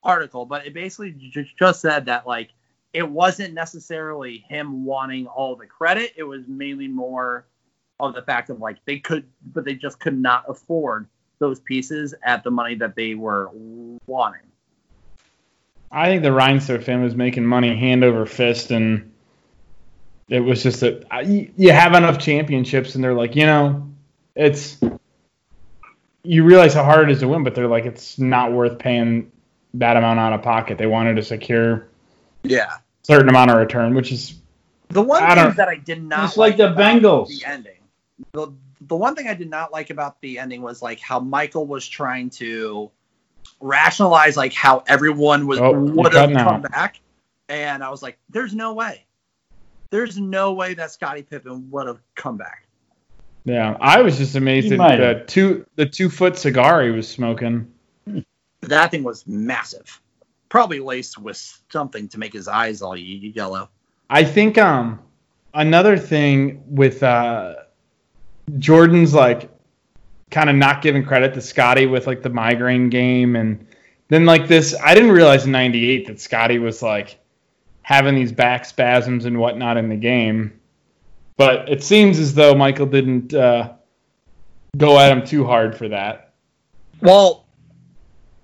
article, 0.03 0.45
but 0.45 0.65
it 0.65 0.73
basically 0.73 1.11
ju- 1.11 1.45
just 1.57 1.81
said 1.81 2.05
that 2.07 2.25
like 2.25 2.49
it 2.93 3.07
wasn't 3.07 3.53
necessarily 3.53 4.45
him 4.47 4.83
wanting 4.85 5.27
all 5.27 5.55
the 5.55 5.65
credit. 5.65 6.13
It 6.15 6.23
was 6.23 6.47
mainly 6.47 6.87
more 6.87 7.45
of 7.99 8.15
the 8.15 8.21
fact 8.21 8.49
of 8.49 8.59
like 8.59 8.77
they 8.85 8.99
could, 8.99 9.25
but 9.53 9.65
they 9.65 9.75
just 9.75 9.99
could 9.99 10.17
not 10.17 10.45
afford 10.47 11.07
those 11.39 11.59
pieces 11.59 12.13
at 12.23 12.43
the 12.43 12.51
money 12.51 12.75
that 12.75 12.95
they 12.95 13.15
were 13.15 13.49
wanting. 14.07 14.41
I 15.91 16.07
think 16.07 16.23
the 16.23 16.29
Reinsdorf 16.29 16.83
family 16.83 17.05
was 17.05 17.15
making 17.15 17.45
money 17.45 17.75
hand 17.75 18.03
over 18.03 18.25
fist, 18.25 18.71
and 18.71 19.11
it 20.27 20.41
was 20.41 20.61
just 20.61 20.81
that 20.81 21.05
you 21.25 21.71
have 21.71 21.93
enough 21.95 22.19
championships, 22.19 22.95
and 22.95 23.03
they're 23.03 23.13
like, 23.13 23.35
you 23.35 23.45
know, 23.45 23.89
it's 24.35 24.77
you 26.23 26.43
realize 26.43 26.73
how 26.73 26.83
hard 26.83 27.09
it 27.09 27.13
is 27.13 27.19
to 27.19 27.27
win, 27.27 27.43
but 27.43 27.55
they're 27.55 27.67
like, 27.67 27.85
it's 27.85 28.19
not 28.19 28.51
worth 28.51 28.77
paying 28.77 29.31
that 29.75 29.97
amount 29.97 30.19
out 30.19 30.33
of 30.33 30.41
pocket. 30.43 30.77
They 30.77 30.85
wanted 30.85 31.15
to 31.15 31.23
secure 31.23 31.88
Yeah. 32.49 32.77
certain 33.03 33.29
amount 33.29 33.51
of 33.51 33.57
return, 33.57 33.93
which 33.95 34.11
is 34.11 34.35
The 34.89 35.01
one 35.01 35.23
I 35.23 35.35
thing 35.35 35.53
that 35.55 35.67
I 35.69 35.75
did 35.75 36.03
not 36.03 36.25
It's 36.25 36.37
like 36.37 36.57
the 36.57 36.71
about 36.71 36.77
Bengals. 37.01 37.27
the 37.27 37.45
ending. 37.45 37.77
The 38.33 38.51
the 38.81 38.95
one 38.95 39.15
thing 39.15 39.27
I 39.27 39.33
did 39.33 39.49
not 39.49 39.71
like 39.71 39.89
about 39.89 40.19
the 40.21 40.39
ending 40.39 40.61
was 40.61 40.81
like 40.81 40.99
how 40.99 41.19
Michael 41.19 41.67
was 41.67 41.87
trying 41.87 42.29
to 42.31 42.89
rationalize 43.61 44.37
like 44.37 44.53
how 44.53 44.83
everyone 44.87 45.47
was 45.47 45.59
Oh, 45.59 45.73
would 45.73 46.13
have 46.13 46.31
come 46.31 46.37
out. 46.37 46.71
back, 46.71 46.99
and 47.49 47.83
I 47.83 47.89
was 47.89 48.01
like, 48.01 48.17
"There's 48.29 48.55
no 48.55 48.73
way, 48.73 49.05
there's 49.89 50.17
no 50.17 50.53
way 50.53 50.73
that 50.75 50.91
Scottie 50.91 51.23
Pippen 51.23 51.69
would 51.71 51.87
have 51.87 51.99
come 52.15 52.37
back." 52.37 52.65
yeah. 53.45 53.77
I 53.79 54.01
was 54.01 54.17
just 54.17 54.35
amazed 54.35 54.67
He 54.71 54.73
at 54.79 54.97
the 54.97 55.23
two 55.27 55.65
the 55.75 55.85
two 55.85 56.09
foot 56.09 56.37
cigar 56.37 56.83
he 56.83 56.91
was 56.91 57.07
smoking. 57.07 57.71
That 58.61 58.91
thing 58.91 59.03
was 59.03 59.25
massive, 59.27 60.01
probably 60.49 60.79
laced 60.79 61.17
with 61.17 61.61
something 61.69 62.07
to 62.09 62.17
make 62.19 62.33
his 62.33 62.47
eyes 62.47 62.81
all 62.81 62.97
yellow. 62.97 63.69
I 64.09 64.23
think 64.23 64.57
um 64.57 64.99
another 65.53 65.97
thing 65.97 66.63
with 66.67 67.03
uh 67.03 67.55
Jordan's 68.57 69.13
like 69.13 69.49
kind 70.31 70.49
of 70.49 70.55
not 70.55 70.81
giving 70.81 71.03
credit 71.05 71.33
to 71.35 71.41
Scottie 71.41 71.85
with 71.85 72.07
like 72.07 72.21
the 72.21 72.29
migraine 72.29 72.89
game 72.89 73.35
and 73.35 73.67
then 74.09 74.25
like 74.25 74.47
this 74.47 74.75
I 74.83 74.93
didn't 74.95 75.11
realize 75.11 75.45
in 75.45 75.51
98 75.51 76.07
that 76.07 76.19
Scottie 76.19 76.59
was 76.59 76.81
like 76.81 77.19
having 77.83 78.15
these 78.15 78.31
back 78.31 78.65
spasms 78.65 79.25
and 79.25 79.39
whatnot 79.39 79.77
in 79.77 79.89
the 79.89 79.95
game. 79.95 80.59
But 81.37 81.69
it 81.69 81.83
seems 81.83 82.19
as 82.19 82.33
though 82.33 82.53
Michael 82.53 82.85
didn't 82.85 83.33
uh, 83.33 83.73
go 84.77 84.99
at 84.99 85.11
him 85.11 85.25
too 85.25 85.45
hard 85.45 85.75
for 85.75 85.87
that. 85.87 86.33
Well, 87.01 87.45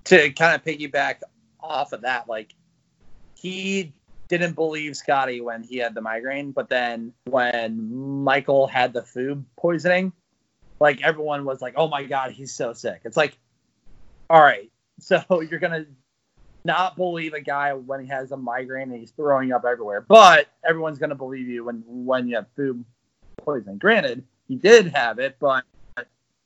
to 0.04 0.30
kind 0.30 0.54
of 0.54 0.64
piggyback 0.64 1.20
off 1.66 1.92
of 1.92 2.02
that, 2.02 2.28
like 2.28 2.54
he 3.34 3.92
didn't 4.28 4.54
believe 4.54 4.96
Scottie 4.96 5.40
when 5.40 5.62
he 5.62 5.76
had 5.76 5.94
the 5.94 6.00
migraine, 6.00 6.52
but 6.52 6.68
then 6.68 7.12
when 7.24 8.24
Michael 8.24 8.66
had 8.66 8.92
the 8.92 9.02
food 9.02 9.44
poisoning, 9.56 10.12
like 10.80 11.02
everyone 11.02 11.44
was 11.44 11.62
like, 11.62 11.74
"Oh 11.76 11.88
my 11.88 12.04
god, 12.04 12.32
he's 12.32 12.52
so 12.52 12.72
sick." 12.72 13.02
It's 13.04 13.16
like, 13.16 13.38
all 14.28 14.40
right, 14.40 14.70
so 15.00 15.40
you're 15.40 15.60
gonna 15.60 15.86
not 16.64 16.96
believe 16.96 17.32
a 17.32 17.40
guy 17.40 17.72
when 17.72 18.00
he 18.00 18.08
has 18.08 18.32
a 18.32 18.36
migraine 18.36 18.90
and 18.90 18.98
he's 18.98 19.12
throwing 19.12 19.52
up 19.52 19.64
everywhere, 19.64 20.00
but 20.00 20.48
everyone's 20.68 20.98
gonna 20.98 21.14
believe 21.14 21.48
you 21.48 21.64
when 21.64 21.82
when 21.86 22.28
you 22.28 22.36
have 22.36 22.46
food 22.56 22.84
poisoning. 23.38 23.78
Granted, 23.78 24.24
he 24.48 24.56
did 24.56 24.88
have 24.88 25.18
it, 25.18 25.36
but 25.38 25.64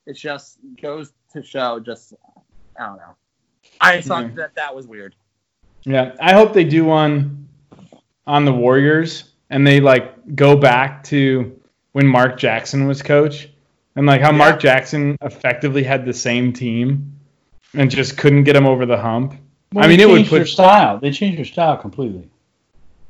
it 0.06 0.14
just 0.14 0.59
goes 0.80 1.12
to 1.33 1.42
show 1.42 1.80
just 1.80 2.14
I 2.78 2.87
don't 2.87 2.96
know. 2.96 3.16
I 3.81 4.01
thought 4.01 4.25
Yeah. 4.25 4.35
that 4.37 4.55
that 4.57 4.75
was 4.75 4.87
weird. 4.87 5.14
Yeah, 5.85 6.12
I 6.21 6.33
hope 6.35 6.53
they 6.53 6.64
do 6.64 6.85
one 6.85 7.49
on 8.27 8.45
the 8.45 8.53
Warriors 8.53 9.25
and 9.49 9.66
they 9.66 9.81
like 9.81 10.37
go 10.37 10.57
back 10.57 11.03
to 11.05 11.59
when 11.93 12.07
Mark 12.07 12.38
Jackson 12.38 12.87
was 12.87 13.03
coach 13.03 13.49
and 13.97 14.07
like 14.07 14.21
how 14.21 14.31
Mark 14.33 14.61
Jackson 14.61 15.16
effectively 15.23 15.83
had 15.83 16.05
the 16.05 16.12
same 16.12 16.53
team 16.53 17.12
and 17.75 17.90
just 17.90 18.16
couldn't 18.19 18.45
get 18.45 18.55
him 18.57 18.66
over 18.66 18.85
the 18.87 18.97
hump. 18.99 19.35
Well, 19.73 19.85
I 19.85 19.88
mean, 19.88 20.01
it 20.01 20.09
would 20.09 20.16
changed 20.16 20.33
their 20.33 20.40
put 20.40 20.49
style. 20.49 20.99
They 20.99 21.12
changed 21.12 21.38
their 21.38 21.45
style 21.45 21.77
completely. 21.77 22.29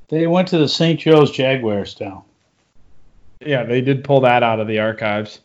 They 0.09 0.27
went 0.27 0.49
to 0.49 0.59
the 0.59 0.69
St. 0.69 0.99
Joe's 1.01 1.31
Jaguar 1.31 1.85
style. 1.87 2.27
yeah, 3.41 3.63
they 3.65 3.81
did 3.81 4.05
pull 4.05 4.21
that 4.21 4.43
out 4.43 4.61
of 4.61 4.67
the 4.69 4.79
archives. 4.79 5.41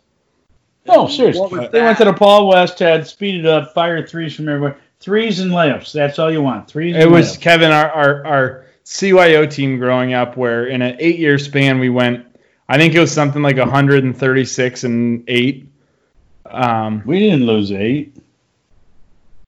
No, 0.88 1.08
seriously. 1.08 1.68
They 1.72 1.82
went 1.82 1.98
to 2.00 2.06
the 2.06 2.14
Paul 2.14 2.52
Westhead 2.52 3.06
speeded 3.08 3.46
up, 3.46 3.74
fire 3.74 4.06
threes 4.06 4.36
from 4.36 4.50
everywhere. 4.50 4.78
Threes 5.06 5.40
and 5.40 5.52
layups. 5.52 5.92
That's 5.94 6.18
all 6.18 6.32
you 6.32 6.42
want. 6.42 6.68
Threes. 6.68 6.96
It 6.96 7.04
and 7.04 7.12
was 7.12 7.38
layups. 7.38 7.42
Kevin, 7.42 7.72
our, 7.72 7.92
our 7.92 8.26
our 8.26 8.66
CYO 8.86 9.50
team 9.50 9.78
growing 9.78 10.14
up, 10.14 10.36
where 10.36 10.66
in 10.66 10.82
an 10.82 10.98
eight 11.00 11.20
year 11.20 11.38
span 11.38 11.78
we 11.80 11.90
went. 11.90 12.26
I 12.68 12.80
think 12.80 12.96
it 12.96 13.00
was 13.00 13.12
something 13.12 13.44
like 13.44 13.58
136 13.58 14.84
and 14.84 15.24
eight. 15.28 15.70
Um, 16.50 17.04
We 17.06 17.20
didn't 17.20 17.46
lose 17.46 17.72
eight. 17.72 18.18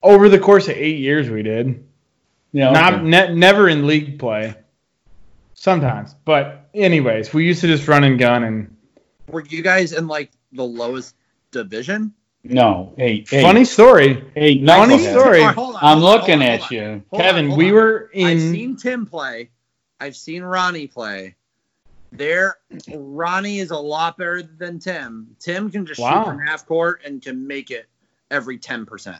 over 0.00 0.28
the 0.28 0.38
course 0.38 0.68
of 0.68 0.76
eight 0.76 0.98
years, 1.00 1.28
we 1.28 1.42
did. 1.42 1.84
Yeah. 2.52 2.70
Not 2.70 2.94
okay. 2.94 3.02
ne- 3.02 3.34
never 3.34 3.68
in 3.68 3.88
league 3.88 4.20
play. 4.20 4.54
Sometimes, 5.54 6.14
but 6.24 6.68
anyways, 6.72 7.34
we 7.34 7.44
used 7.44 7.62
to 7.62 7.66
just 7.66 7.88
run 7.88 8.04
and 8.04 8.16
gun 8.16 8.44
and 8.44 8.76
Were 9.28 9.42
you 9.44 9.60
guys 9.62 9.92
in 9.92 10.06
like 10.06 10.30
the 10.52 10.62
lowest 10.64 11.16
division? 11.50 12.14
No 12.44 12.94
eight. 12.98 13.32
eight. 13.32 13.42
funny 13.42 13.64
story. 13.64 14.24
Eight. 14.36 14.64
funny 14.66 14.94
knucklehead. 14.96 15.10
story. 15.10 15.40
All 15.40 15.46
right, 15.46 15.54
hold 15.54 15.74
on, 15.76 15.80
I'm 15.82 15.98
hold 16.00 16.10
on, 16.14 16.18
looking 16.20 16.40
hold 16.40 16.50
on, 16.50 16.54
at 16.54 16.62
on. 16.62 16.68
you. 16.70 17.02
Hold 17.10 17.22
Kevin, 17.22 17.50
on, 17.52 17.56
we 17.58 17.68
on. 17.68 17.74
were 17.74 18.10
I've 18.16 18.40
seen 18.40 18.76
Tim 18.76 19.06
play. 19.06 19.50
I've 20.00 20.16
seen 20.16 20.42
Ronnie 20.42 20.86
play. 20.86 21.34
There, 22.10 22.56
Ronnie 22.94 23.58
is 23.58 23.70
a 23.70 23.76
lot 23.76 24.16
better 24.16 24.42
than 24.42 24.78
Tim. 24.78 25.36
Tim 25.40 25.70
can 25.70 25.84
just 25.84 26.00
Wow. 26.00 26.24
shoot 26.24 26.30
from 26.30 26.38
half 26.40 26.64
court 26.66 27.02
and 27.04 27.20
can 27.20 27.46
make 27.46 27.70
it 27.70 27.86
every 28.30 28.56
ten 28.56 28.86
percent. 28.86 29.18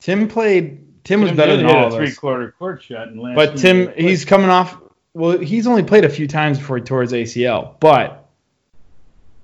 Tim 0.00 0.26
played. 0.28 0.82
Tim 1.04 1.20
was 1.20 1.32
better 1.32 1.56
than 1.56 1.66
hit 1.66 1.76
all 1.76 1.86
of 1.88 1.92
us. 1.92 1.98
three 1.98 2.12
quarter 2.14 2.52
court 2.58 2.82
shot 2.82 3.08
in 3.08 3.18
last 3.20 3.36
But 3.36 3.56
Tim, 3.58 3.82
of 3.82 3.86
the 3.88 3.92
play. 3.92 4.02
he's 4.02 4.24
coming 4.24 4.48
off. 4.50 4.78
Well, 5.14 5.38
he's 5.38 5.66
only 5.66 5.82
played 5.82 6.04
a 6.04 6.08
few 6.08 6.26
times 6.26 6.58
before 6.58 6.78
he 6.78 6.82
tore 6.82 7.02
his 7.02 7.12
ACL. 7.12 7.74
But 7.80 8.28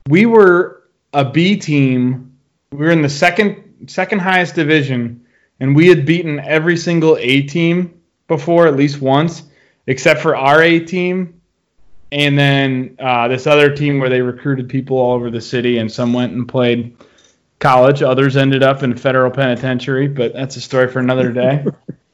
we 0.08 0.26
were 0.26 0.82
a 1.12 1.24
B 1.30 1.56
team. 1.56 2.31
We 2.72 2.86
were 2.86 2.90
in 2.90 3.02
the 3.02 3.08
second 3.08 3.88
second 3.88 4.20
highest 4.20 4.54
division, 4.54 5.26
and 5.60 5.76
we 5.76 5.88
had 5.88 6.06
beaten 6.06 6.40
every 6.40 6.76
single 6.76 7.16
A 7.18 7.42
team 7.42 8.00
before 8.28 8.66
at 8.66 8.76
least 8.76 9.00
once, 9.00 9.42
except 9.86 10.20
for 10.20 10.34
our 10.34 10.62
A 10.62 10.80
team, 10.80 11.40
and 12.10 12.38
then 12.38 12.96
uh, 12.98 13.28
this 13.28 13.46
other 13.46 13.74
team 13.74 13.98
where 13.98 14.08
they 14.08 14.22
recruited 14.22 14.68
people 14.68 14.96
all 14.96 15.12
over 15.12 15.30
the 15.30 15.40
city, 15.40 15.78
and 15.78 15.92
some 15.92 16.12
went 16.12 16.32
and 16.32 16.48
played 16.48 16.96
college. 17.58 18.02
Others 18.02 18.36
ended 18.36 18.62
up 18.62 18.82
in 18.82 18.96
federal 18.96 19.30
penitentiary, 19.30 20.08
but 20.08 20.32
that's 20.32 20.56
a 20.56 20.60
story 20.60 20.88
for 20.88 20.98
another 20.98 21.30
day. 21.30 21.66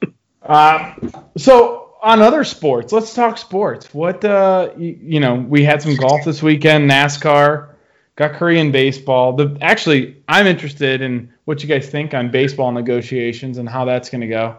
uh, 0.43 0.95
so 1.37 1.95
on 2.03 2.21
other 2.21 2.43
sports, 2.45 2.93
let's 2.93 3.15
talk 3.15 3.39
sports. 3.39 3.93
What 3.95 4.25
uh, 4.25 4.71
you, 4.77 4.99
you 5.01 5.21
know, 5.21 5.37
we 5.37 5.65
had 5.65 5.83
some 5.83 5.95
golf 5.95 6.25
this 6.25 6.43
weekend, 6.43 6.91
NASCAR, 6.91 7.71
got 8.19 8.33
Korean 8.33 8.73
baseball. 8.73 9.33
The 9.35 9.57
actually, 9.61 10.17
I'm 10.27 10.49
interested 10.49 11.01
in 11.01 11.33
what 11.45 11.63
you 11.63 11.69
guys 11.69 11.89
think 11.89 12.15
on 12.15 12.33
baseball 12.33 12.73
negotiations 12.73 13.59
and 13.59 13.69
how 13.69 13.85
that's 13.85 14.11
going 14.11 14.23
to 14.23 14.27
go. 14.27 14.57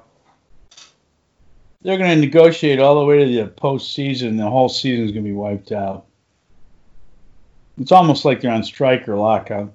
They're 1.82 1.98
going 1.98 2.10
to 2.10 2.16
negotiate 2.16 2.80
all 2.80 3.00
the 3.00 3.06
way 3.06 3.26
to 3.26 3.44
the 3.44 3.52
postseason. 3.52 4.38
The 4.38 4.50
whole 4.50 4.70
season's 4.70 5.12
going 5.12 5.26
to 5.26 5.30
be 5.30 5.36
wiped 5.36 5.74
out. 5.74 6.06
It's 7.78 7.92
almost 7.92 8.24
like 8.24 8.40
they're 8.40 8.52
on 8.52 8.64
strike 8.64 9.10
or 9.10 9.16
lockout. 9.18 9.74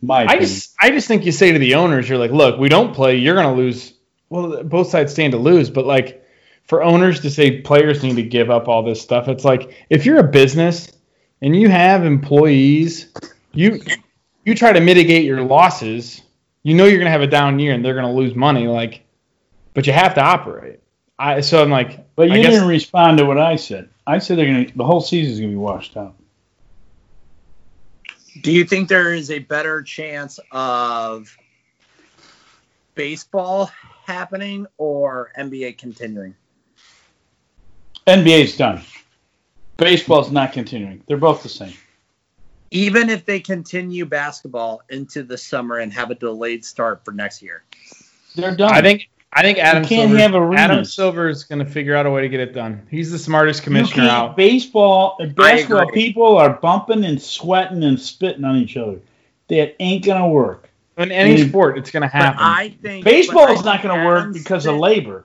My 0.00 0.20
I 0.20 0.22
opinion. 0.22 0.42
just, 0.42 0.74
I 0.80 0.90
just 0.90 1.08
think 1.08 1.24
you 1.24 1.32
say 1.32 1.50
to 1.50 1.58
the 1.58 1.74
owners, 1.74 2.08
you're 2.08 2.18
like, 2.18 2.30
look, 2.30 2.58
we 2.58 2.68
don't 2.68 2.94
play, 2.94 3.16
you're 3.16 3.34
going 3.34 3.46
to 3.46 3.60
lose. 3.60 3.94
Well, 4.28 4.62
both 4.62 4.88
sides 4.88 5.12
stand 5.12 5.32
to 5.32 5.38
lose, 5.38 5.70
but 5.70 5.86
like 5.86 6.24
for 6.64 6.84
owners 6.84 7.20
to 7.20 7.30
say 7.30 7.62
players 7.62 8.02
need 8.04 8.16
to 8.16 8.22
give 8.22 8.50
up 8.50 8.68
all 8.68 8.84
this 8.84 9.00
stuff, 9.00 9.26
it's 9.26 9.44
like 9.44 9.86
if 9.90 10.06
you're 10.06 10.18
a 10.18 10.28
business 10.28 10.92
and 11.44 11.54
you 11.54 11.68
have 11.68 12.06
employees, 12.06 13.08
you 13.52 13.78
you 14.44 14.54
try 14.54 14.72
to 14.72 14.80
mitigate 14.80 15.26
your 15.26 15.42
losses. 15.42 16.22
You 16.62 16.72
know 16.72 16.86
you're 16.86 16.96
going 16.96 17.04
to 17.04 17.10
have 17.10 17.20
a 17.20 17.26
down 17.26 17.58
year 17.58 17.74
and 17.74 17.84
they're 17.84 17.94
going 17.94 18.06
to 18.06 18.12
lose 18.12 18.34
money, 18.34 18.66
like, 18.66 19.02
but 19.74 19.86
you 19.86 19.92
have 19.92 20.14
to 20.14 20.22
operate. 20.22 20.80
I 21.18 21.42
so 21.42 21.62
I'm 21.62 21.70
like, 21.70 22.02
But 22.16 22.28
you 22.28 22.34
I 22.34 22.40
guess, 22.40 22.52
didn't 22.52 22.68
respond 22.68 23.18
to 23.18 23.26
what 23.26 23.38
I 23.38 23.56
said. 23.56 23.90
I 24.06 24.18
said 24.18 24.38
they're 24.38 24.46
going 24.46 24.66
to 24.66 24.76
the 24.76 24.86
whole 24.86 25.02
season's 25.02 25.38
going 25.38 25.50
to 25.50 25.54
be 25.54 25.58
washed 25.58 25.98
out. 25.98 26.14
Do 28.40 28.50
you 28.50 28.64
think 28.64 28.88
there 28.88 29.12
is 29.12 29.30
a 29.30 29.38
better 29.38 29.82
chance 29.82 30.40
of 30.50 31.36
baseball 32.94 33.70
happening 34.06 34.66
or 34.78 35.30
NBA 35.38 35.76
continuing? 35.76 36.34
NBA's 38.06 38.56
done. 38.56 38.82
Baseball's 39.76 40.30
not 40.30 40.52
continuing. 40.52 41.02
They're 41.06 41.16
both 41.16 41.42
the 41.42 41.48
same. 41.48 41.74
Even 42.70 43.08
if 43.08 43.24
they 43.24 43.40
continue 43.40 44.04
basketball 44.04 44.82
into 44.88 45.22
the 45.22 45.38
summer 45.38 45.78
and 45.78 45.92
have 45.92 46.10
a 46.10 46.14
delayed 46.14 46.64
start 46.64 47.04
for 47.04 47.12
next 47.12 47.42
year. 47.42 47.64
They're 48.34 48.54
done. 48.56 48.72
I 48.72 48.82
think 48.82 49.08
I 49.32 49.42
think 49.42 49.58
Adam 49.58 49.84
can't 49.84 50.10
Silver, 50.10 50.22
have 50.22 50.34
arenas. 50.34 50.60
Adam 50.60 50.84
Silver 50.84 51.28
is 51.28 51.44
going 51.44 51.58
to 51.58 51.64
figure 51.64 51.94
out 51.96 52.06
a 52.06 52.10
way 52.10 52.22
to 52.22 52.28
get 52.28 52.40
it 52.40 52.52
done. 52.52 52.86
He's 52.90 53.10
the 53.10 53.18
smartest 53.18 53.60
You 53.60 53.64
commissioner 53.64 54.02
can't- 54.06 54.10
out. 54.10 54.36
Baseball, 54.36 55.16
basketball 55.34 55.90
people 55.90 56.36
are 56.36 56.50
bumping 56.54 57.04
and 57.04 57.20
sweating 57.20 57.82
and 57.82 57.98
spitting 58.00 58.44
on 58.44 58.56
each 58.56 58.76
other. 58.76 59.00
That 59.48 59.74
ain't 59.80 60.04
going 60.04 60.20
to 60.22 60.28
work. 60.28 60.70
In 60.96 61.10
any 61.10 61.48
sport, 61.48 61.76
it's 61.76 61.90
going 61.90 62.02
to 62.02 62.06
But 62.12 62.12
happen. 62.22 62.38
I 62.40 62.76
think 62.80 63.04
Baseball 63.04 63.48
is 63.52 63.60
I 63.60 63.64
not 63.74 63.82
going 63.82 63.94
to 63.96 64.00
think 64.04 64.06
work 64.06 64.32
because 64.32 64.66
of 64.66 64.76
labor. 64.76 65.24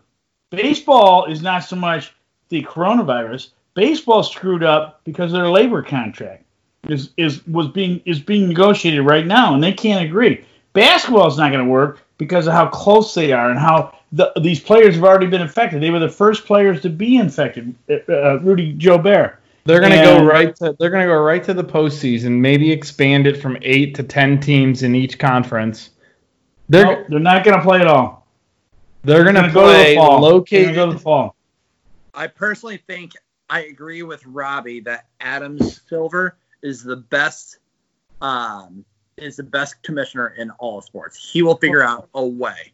Baseball 0.49 1.25
is 1.25 1.41
not 1.43 1.59
so 1.63 1.75
much 1.75 2.11
the 2.49 2.63
coronavirus. 2.63 3.49
Baseball 3.73 4.23
screwed 4.23 4.63
up 4.63 5.01
because 5.03 5.31
their 5.31 5.49
labor 5.49 5.81
contract 5.81 6.43
is 6.87 7.11
is 7.17 7.45
was 7.47 7.67
being 7.67 8.01
is 8.05 8.19
being 8.19 8.47
negotiated 8.49 9.01
right 9.05 9.25
now, 9.25 9.53
and 9.53 9.63
they 9.63 9.73
can't 9.73 10.03
agree. 10.05 10.43
Basketball 10.73 11.27
is 11.27 11.37
not 11.37 11.51
going 11.51 11.63
to 11.63 11.69
work 11.69 11.99
because 12.17 12.47
of 12.47 12.53
how 12.53 12.67
close 12.67 13.13
they 13.13 13.31
are 13.31 13.49
and 13.49 13.59
how 13.59 13.97
the, 14.11 14.31
these 14.41 14.59
players 14.59 14.95
have 14.95 15.03
already 15.03 15.27
been 15.27 15.41
infected. 15.41 15.81
They 15.81 15.89
were 15.89 15.99
the 15.99 16.09
first 16.09 16.45
players 16.45 16.81
to 16.81 16.89
be 16.89 17.17
infected. 17.17 17.73
Uh, 17.89 17.95
uh, 18.09 18.39
Rudy 18.41 18.73
Gobert. 18.73 19.39
They're 19.65 19.79
going 19.79 19.91
to 19.91 20.03
go 20.03 20.25
right 20.25 20.55
to 20.57 20.75
they're 20.79 20.89
going 20.89 21.05
to 21.05 21.13
go 21.13 21.19
right 21.19 21.43
to 21.43 21.53
the 21.53 21.63
postseason. 21.63 22.39
Maybe 22.39 22.71
expand 22.71 23.27
it 23.27 23.41
from 23.41 23.57
eight 23.61 23.93
to 23.95 24.03
ten 24.03 24.39
teams 24.39 24.83
in 24.83 24.95
each 24.95 25.19
conference. 25.19 25.91
They're 26.69 26.85
Nope, 26.85 27.05
they're 27.09 27.19
not 27.19 27.43
going 27.43 27.57
to 27.57 27.63
play 27.63 27.79
at 27.79 27.87
all. 27.87 28.25
they're 29.03 29.23
They're 29.23 29.33
gonna 29.33 29.51
go 29.51 29.71
to 29.71 29.89
the 29.89 29.95
fall. 29.95 30.21
They're 30.21 30.31
located. 30.31 30.65
gonna 30.67 30.75
go 30.75 30.85
to 30.87 30.93
the 30.93 30.99
fall. 30.99 31.35
I 32.13 32.27
personally 32.27 32.77
think 32.87 33.13
I 33.49 33.61
agree 33.61 34.03
with 34.03 34.25
Robbie 34.25 34.81
that 34.81 35.07
Adam 35.19 35.59
Silver 35.59 36.37
is 36.61 36.83
the 36.83 36.97
best 36.97 37.57
um 38.21 38.85
is 39.17 39.35
the 39.37 39.43
best 39.43 39.81
commissioner 39.83 40.33
in 40.37 40.49
all 40.51 40.81
sports. 40.81 41.17
He 41.31 41.41
will 41.41 41.55
figure 41.57 41.83
out 41.83 42.09
a 42.13 42.25
way. 42.25 42.73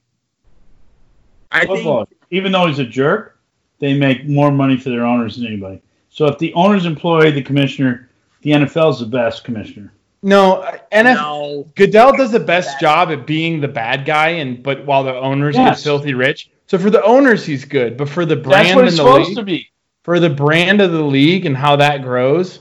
I 1.52 1.66
think. 1.66 2.10
Even 2.32 2.52
though 2.52 2.68
he's 2.68 2.80
a 2.80 2.86
jerk, 2.86 3.40
they 3.80 3.98
make 3.98 4.28
more 4.28 4.52
money 4.52 4.78
for 4.78 4.90
their 4.90 5.06
owners 5.06 5.38
than 5.38 5.48
anybody. 5.48 5.82
So 6.10 6.26
if 6.28 6.38
the 6.38 6.54
owners 6.54 6.86
employ 6.86 7.32
the 7.32 7.42
commissioner, 7.42 8.10
the 8.42 8.52
NFL 8.52 8.94
is 8.94 9.00
the 9.00 9.06
best 9.06 9.44
commissioner. 9.44 9.92
no, 10.22 10.64
NFL 10.92 11.16
no 11.16 11.68
Goodell 11.76 12.16
does 12.16 12.32
the 12.32 12.40
best 12.40 12.80
job 12.80 13.10
at 13.10 13.26
being 13.28 13.62
the 13.62 13.68
bad 13.68 14.06
guy, 14.06 14.30
and 14.30 14.62
but 14.62 14.86
while 14.86 15.04
the 15.04 15.16
owners 15.16 15.56
Yes. 15.56 15.80
get 15.80 15.84
filthy 15.84 16.14
rich. 16.14 16.50
So 16.68 16.78
for 16.78 16.90
the 16.90 17.04
owners, 17.04 17.46
he's 17.46 17.64
good, 17.66 17.96
but 17.98 18.10
for 18.10 18.26
the 18.26 18.36
That's 18.36 18.48
brand 18.48 18.76
what 18.76 18.82
in 18.84 18.88
it's 18.88 18.98
the 18.98 19.04
supposed 19.04 19.28
league, 19.30 19.38
to 19.38 19.44
be. 19.44 19.70
For 20.06 20.20
the 20.20 20.30
brand 20.30 20.82
of 20.82 20.92
the 20.92 21.02
league 21.02 21.48
and 21.48 21.58
how 21.58 21.76
that 21.76 22.04
grows, 22.04 22.60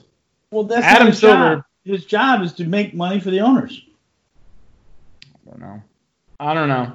Well, 0.50 0.64
that's 0.64 0.82
Adam 0.82 1.08
his 1.08 1.18
Silver- 1.18 1.56
Job. 1.56 1.64
His 1.84 2.06
job 2.06 2.40
is 2.40 2.54
to 2.54 2.64
make 2.64 2.94
money 2.94 3.20
for 3.20 3.30
the 3.30 3.40
owners. 3.40 3.82
I 5.46 5.50
don't 5.50 5.60
know. 5.60 5.82
I 6.40 6.54
don't 6.54 6.68
know. 6.70 6.92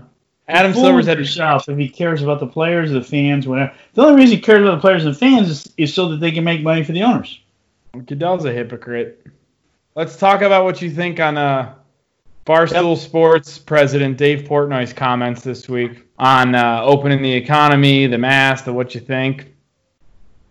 Adam 0.48 0.74
Fool 0.74 0.86
Silver's 0.86 1.06
had 1.06 1.20
yourself 1.20 1.70
if 1.70 1.78
he 1.78 1.88
cares 1.88 2.24
about 2.24 2.40
the 2.40 2.48
players, 2.48 2.90
the 2.90 3.04
fans, 3.04 3.48
whatever. 3.48 3.72
The 3.94 4.02
only 4.02 4.16
reason 4.20 4.38
he 4.38 4.42
cares 4.42 4.64
about 4.64 4.78
the 4.78 4.82
players 4.82 5.06
and 5.06 5.14
the 5.14 5.20
fans 5.20 5.48
is, 5.52 5.74
is 5.78 5.94
so 5.94 6.10
that 6.10 6.20
they 6.20 6.32
can 6.32 6.44
make 6.44 6.64
money 6.64 6.84
for 6.84 6.94
the 6.94 7.04
owners. 7.04 7.40
Goodell's 8.08 8.46
a 8.46 8.52
hypocrite. 8.52 9.28
Let's 9.94 10.18
talk 10.18 10.42
about 10.42 10.64
what 10.64 10.82
you 10.82 10.90
think 10.90 11.20
on 11.20 11.38
uh, 11.38 11.76
Barstool 12.48 12.98
Sports 12.98 13.60
president 13.60 14.18
Dave 14.18 14.48
Portnoy's 14.48 14.94
comments 14.94 15.44
this 15.44 15.70
week 15.70 16.08
on 16.18 16.56
uh, 16.56 16.82
opening 16.84 17.22
the 17.22 17.32
economy, 17.34 18.08
the 18.08 18.18
mask, 18.18 18.66
the 18.66 18.74
what 18.74 18.96
you 18.96 19.02
think. 19.02 19.54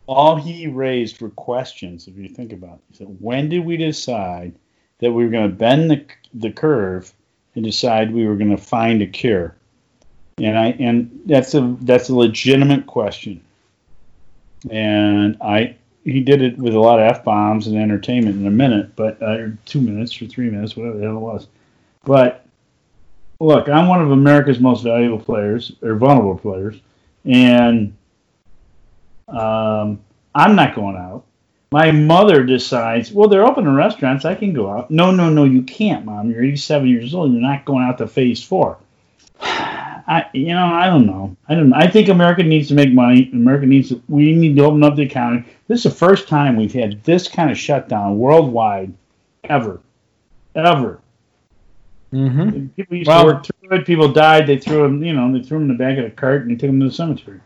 All 0.09 0.37
he 0.37 0.67
raised 0.67 1.21
were 1.21 1.29
questions. 1.29 2.09
If 2.09 2.17
you 2.17 2.31
think 2.31 2.55
about 2.55 2.77
it, 2.77 2.81
he 2.91 2.97
said, 2.97 3.17
"When 3.21 3.51
did 3.51 3.65
we 3.65 3.77
decide 3.77 4.55
that 5.01 5.13
we 5.13 5.23
were 5.23 5.31
going 5.31 5.51
to 5.51 5.55
bend 5.55 5.91
the 5.91 6.05
the 6.33 6.51
curve 6.51 7.13
and 7.55 7.63
decide 7.63 8.11
we 8.11 8.27
were 8.27 8.37
going 8.37 8.51
to 8.51 8.57
find 8.57 9.03
a 9.03 9.07
cure?" 9.07 9.55
And 10.39 10.59
I 10.59 10.69
and 10.81 11.21
that's 11.27 11.55
a 11.55 11.77
that's 11.83 12.09
a 12.09 12.15
legitimate 12.15 12.87
question. 12.87 13.43
And 14.71 15.37
I 15.43 15.77
he 16.05 16.21
did 16.21 16.41
it 16.41 16.57
with 16.57 16.75
a 16.75 16.81
lot 16.81 17.01
of 17.01 17.07
f 17.07 17.23
bombs 17.23 17.67
and 17.67 17.77
entertainment 17.77 18.37
in 18.37 18.47
a 18.47 18.51
minute, 18.51 18.97
but 18.97 19.23
uh, 19.23 19.49
two 19.67 19.83
minutes 19.83 20.23
or 20.23 20.27
three 20.27 20.49
minutes, 20.49 20.75
whatever 20.75 20.97
the 20.97 21.05
hell 21.05 21.17
it 21.17 21.21
was. 21.21 21.49
But 22.05 22.47
look, 23.41 23.69
I'm 23.69 23.89
one 23.89 24.01
of 24.01 24.11
America's 24.11 24.59
most 24.59 24.83
valuable 24.83 25.19
players 25.19 25.73
or 25.83 25.97
vulnerable 25.97 26.39
players, 26.39 26.81
and 27.27 27.95
um, 29.29 30.01
I'm 30.35 30.57
not 30.57 30.75
going 30.75 30.97
out. 30.97 31.25
My 31.71 31.91
mother 31.91 32.45
decides, 32.45 33.13
well, 33.13 33.29
they're 33.29 33.45
opening 33.45 33.75
restaurants. 33.75 34.25
I 34.25 34.35
can 34.35 34.55
go 34.55 34.71
out. 34.71 34.91
No, 34.91 35.11
no, 35.11 35.29
no, 35.29 35.45
you 35.45 35.63
can't, 35.63 36.07
mom. 36.07 36.31
You're 36.31 36.43
87 36.43 36.89
years 36.89 37.15
old. 37.15 37.33
You're 37.33 37.43
not 37.43 37.67
going 37.67 37.85
out 37.85 37.99
to 37.99 38.07
phase 38.07 38.43
four. 38.43 38.79
I, 39.41 40.25
you 40.33 40.55
know, 40.55 40.65
I 40.65 40.87
don't 40.87 41.05
know. 41.07 41.37
I 41.47 41.55
don't. 41.55 41.71
I 41.75 41.87
think 41.87 42.09
America 42.09 42.43
needs 42.43 42.69
to 42.69 42.75
make 42.75 42.91
money. 42.91 43.29
America 43.35 43.67
needs 43.67 43.91
to. 43.91 44.03
We 44.09 44.35
need 44.35 44.57
to 44.57 44.65
open 44.65 44.83
up 44.83 44.97
the 44.97 45.03
economy. 45.03 45.45
This 45.67 45.85
is 45.85 45.93
the 45.93 45.99
first 45.99 46.29
time 46.29 46.57
we've 46.57 46.73
had 46.73 47.05
this 47.05 47.29
kind 47.29 47.51
of 47.51 47.59
shutdown 47.59 48.17
worldwide, 48.17 48.95
ever, 49.45 49.81
ever. 50.55 51.01
Mm-hmm. 52.11 52.69
People 52.69 52.97
used 52.97 53.09
Well- 53.09 53.21
to 53.21 53.27
work 53.27 53.45
through 53.45 53.79
it. 53.79 53.87
People 53.87 54.11
died. 54.11 54.47
They 54.47 54.57
threw 54.57 54.83
them. 54.85 55.05
You 55.05 55.13
know, 55.13 55.31
they 55.31 55.47
threw 55.47 55.59
them 55.59 55.71
in 55.71 55.77
the 55.77 55.85
back 55.85 55.99
of 55.99 56.07
a 56.07 56.11
cart 56.11 56.43
and 56.43 56.51
they 56.51 56.55
took 56.55 56.71
them 56.71 56.81
to 56.81 56.87
the 56.87 56.93
cemetery. 56.93 57.41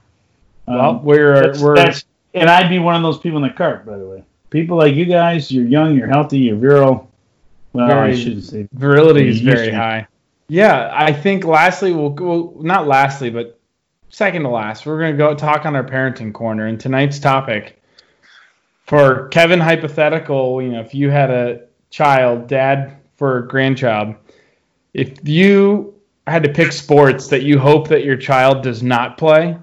Um, 0.66 0.77
Well, 0.77 1.01
we're 1.03 1.40
that's, 1.40 1.61
we're 1.61 1.77
that's, 1.77 2.05
and 2.35 2.48
I'd 2.48 2.68
be 2.68 2.79
one 2.79 2.94
of 2.94 3.03
those 3.03 3.18
people 3.18 3.38
in 3.38 3.42
the 3.42 3.55
cart, 3.55 3.85
by 3.85 3.98
the 3.98 4.07
way. 4.07 4.25
People 4.51 4.77
like 4.77 4.94
you 4.94 5.05
guys, 5.05 5.51
you're 5.51 5.64
young, 5.64 5.96
you're 5.96 6.09
healthy, 6.09 6.38
you're 6.38 6.57
virile. 6.57 7.11
Well, 7.72 7.90
I 7.90 8.14
shouldn't 8.14 8.44
say. 8.44 8.68
virility 8.72 9.29
is 9.29 9.40
very 9.40 9.70
to. 9.70 9.77
high. 9.77 10.07
Yeah, 10.48 10.90
I 10.92 11.12
think 11.12 11.44
lastly 11.44 11.92
we'll 11.92 12.11
go 12.11 12.55
not 12.61 12.87
lastly, 12.87 13.31
but 13.31 13.59
second 14.11 14.42
to 14.42 14.51
last, 14.51 14.85
we're 14.85 15.01
gonna 15.01 15.16
go 15.16 15.35
talk 15.35 15.64
on 15.64 15.75
our 15.75 15.85
parenting 15.85 16.33
corner. 16.33 16.66
And 16.66 16.79
tonight's 16.79 17.18
topic 17.18 17.83
for 18.87 19.29
Kevin 19.29 19.61
hypothetical, 19.61 20.61
you 20.61 20.72
know, 20.72 20.81
if 20.81 20.94
you 20.94 21.09
had 21.09 21.31
a 21.31 21.62
child, 21.90 22.46
dad 22.46 22.96
for 23.16 23.38
a 23.38 23.48
grandchild, 23.48 24.14
if 24.92 25.27
you 25.27 25.94
had 26.27 26.42
to 26.42 26.51
pick 26.51 26.72
sports 26.72 27.29
that 27.29 27.42
you 27.42 27.59
hope 27.59 27.88
that 27.88 28.05
your 28.05 28.16
child 28.16 28.62
does 28.62 28.83
not 28.83 29.16
play, 29.16 29.57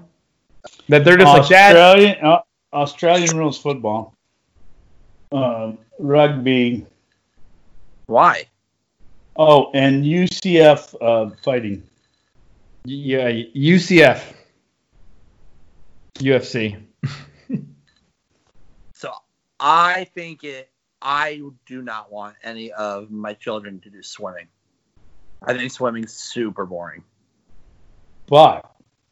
that 0.90 1.04
they're 1.04 1.16
just 1.16 1.32
like 1.32 1.48
dad. 1.48 1.76
Australian, 1.76 2.24
uh, 2.24 2.40
Australian 2.72 3.36
rules 3.36 3.58
football, 3.58 4.14
uh, 5.32 5.72
rugby. 5.98 6.86
Why? 8.06 8.46
Oh, 9.36 9.70
and 9.72 10.04
UCF 10.04 10.94
uh, 11.00 11.34
fighting. 11.42 11.84
Yeah, 12.84 13.30
UCF, 13.30 14.22
UFC. 16.18 16.82
So 18.94 19.12
I 19.58 20.04
think 20.14 20.44
it. 20.44 20.68
I 21.00 21.40
do 21.64 21.80
not 21.80 22.12
want 22.12 22.36
any 22.44 22.72
of 22.72 23.10
my 23.10 23.32
children 23.32 23.80
to 23.80 23.88
do 23.88 24.02
swimming. 24.02 24.48
I 25.42 25.54
think 25.54 25.72
swimming's 25.72 26.12
super 26.12 26.66
boring. 26.66 27.04
But 28.26 28.70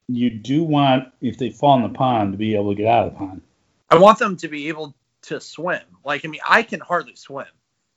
you 0.08 0.30
do 0.30 0.64
want, 0.64 1.12
if 1.20 1.38
they 1.38 1.50
fall 1.50 1.76
in 1.76 1.82
the 1.82 1.96
pond, 1.96 2.32
to 2.32 2.38
be 2.38 2.54
able 2.54 2.70
to 2.70 2.74
get 2.74 2.86
out 2.86 3.06
of 3.06 3.12
the 3.12 3.18
pond. 3.18 3.42
I 3.90 3.98
want 3.98 4.18
them 4.18 4.36
to 4.38 4.48
be 4.48 4.68
able 4.68 4.94
to 5.22 5.40
swim. 5.40 5.82
Like, 6.04 6.24
I 6.24 6.28
mean, 6.28 6.40
I 6.48 6.62
can 6.62 6.80
hardly 6.80 7.14
swim. 7.14 7.46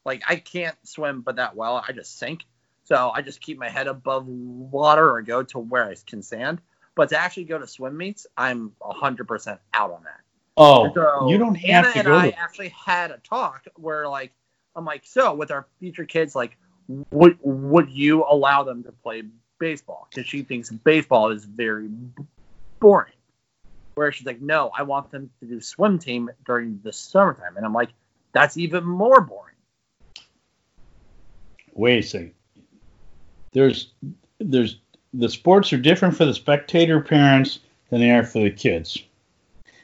Like, 0.05 0.21
I 0.27 0.35
can't 0.35 0.75
swim 0.83 1.21
but 1.21 1.37
that 1.37 1.55
well. 1.55 1.83
I 1.87 1.91
just 1.91 2.17
sink. 2.19 2.43
So 2.83 3.11
I 3.13 3.21
just 3.21 3.39
keep 3.41 3.57
my 3.57 3.69
head 3.69 3.87
above 3.87 4.27
water 4.27 5.09
or 5.09 5.21
go 5.21 5.43
to 5.43 5.59
where 5.59 5.85
I 5.89 5.95
can 6.05 6.21
stand. 6.21 6.61
But 6.95 7.09
to 7.09 7.17
actually 7.17 7.45
go 7.45 7.57
to 7.57 7.67
swim 7.67 7.95
meets, 7.97 8.27
I'm 8.35 8.73
100% 8.81 9.59
out 9.73 9.91
on 9.91 10.03
that. 10.03 10.19
Oh, 10.57 10.93
So 10.93 11.29
you 11.29 11.37
don't 11.37 11.55
have 11.55 11.85
Anna 11.85 11.93
to 11.93 11.99
and 11.99 12.07
go 12.07 12.17
I 12.17 12.31
to. 12.31 12.39
actually 12.39 12.69
had 12.69 13.11
a 13.11 13.17
talk 13.19 13.65
where, 13.75 14.07
like, 14.09 14.33
I'm 14.75 14.83
like, 14.83 15.03
so 15.05 15.33
with 15.33 15.51
our 15.51 15.67
future 15.79 16.05
kids, 16.05 16.35
like, 16.35 16.57
would 16.87 17.37
would 17.41 17.89
you 17.89 18.25
allow 18.29 18.63
them 18.63 18.83
to 18.83 18.91
play 18.91 19.23
baseball? 19.61 20.07
Because 20.09 20.27
she 20.27 20.41
thinks 20.41 20.69
baseball 20.69 21.31
is 21.31 21.45
very 21.45 21.87
b- 21.87 22.23
boring. 22.81 23.13
Where 23.93 24.11
she's 24.11 24.25
like, 24.25 24.41
no, 24.41 24.71
I 24.77 24.83
want 24.83 25.11
them 25.11 25.29
to 25.39 25.45
do 25.45 25.61
swim 25.61 25.99
team 25.99 26.29
during 26.45 26.81
the 26.83 26.91
summertime, 26.91 27.55
and 27.55 27.65
I'm 27.65 27.73
like, 27.73 27.89
that's 28.33 28.57
even 28.57 28.83
more 28.83 29.21
boring. 29.21 29.55
Wait 31.73 31.99
a 31.99 32.07
second. 32.07 32.33
There's, 33.53 33.91
there's 34.39 34.79
the 35.13 35.29
sports 35.29 35.71
are 35.73 35.77
different 35.77 36.17
for 36.17 36.25
the 36.25 36.33
spectator 36.33 37.01
parents 37.01 37.59
than 37.89 37.99
they 37.99 38.11
are 38.11 38.23
for 38.23 38.39
the 38.39 38.49
kids. 38.49 39.03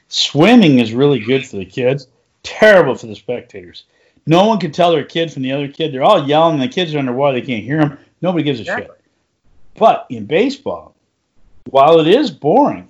Swimming 0.08 0.78
is 0.78 0.92
really 0.92 1.18
good 1.18 1.46
for 1.46 1.56
the 1.56 1.66
kids, 1.66 2.08
terrible 2.42 2.94
for 2.94 3.06
the 3.06 3.14
spectators. 3.14 3.84
No 4.26 4.46
one 4.46 4.58
can 4.58 4.72
tell 4.72 4.90
their 4.90 5.04
kid 5.04 5.30
from 5.32 5.42
the 5.42 5.52
other 5.52 5.68
kid. 5.68 5.92
They're 5.92 6.02
all 6.02 6.26
yelling. 6.26 6.58
The 6.58 6.68
kids 6.68 6.94
are 6.94 6.98
underwater. 6.98 7.40
They 7.40 7.46
can't 7.46 7.64
hear 7.64 7.80
them. 7.80 7.98
Nobody 8.20 8.42
gives 8.42 8.60
a 8.60 8.64
shit. 8.64 8.90
Exactly. 9.78 9.86
But 9.86 10.06
in 10.16 10.26
baseball, 10.26 10.94
while 11.70 12.00
it 12.00 12.06
is 12.06 12.30
boring, 12.30 12.88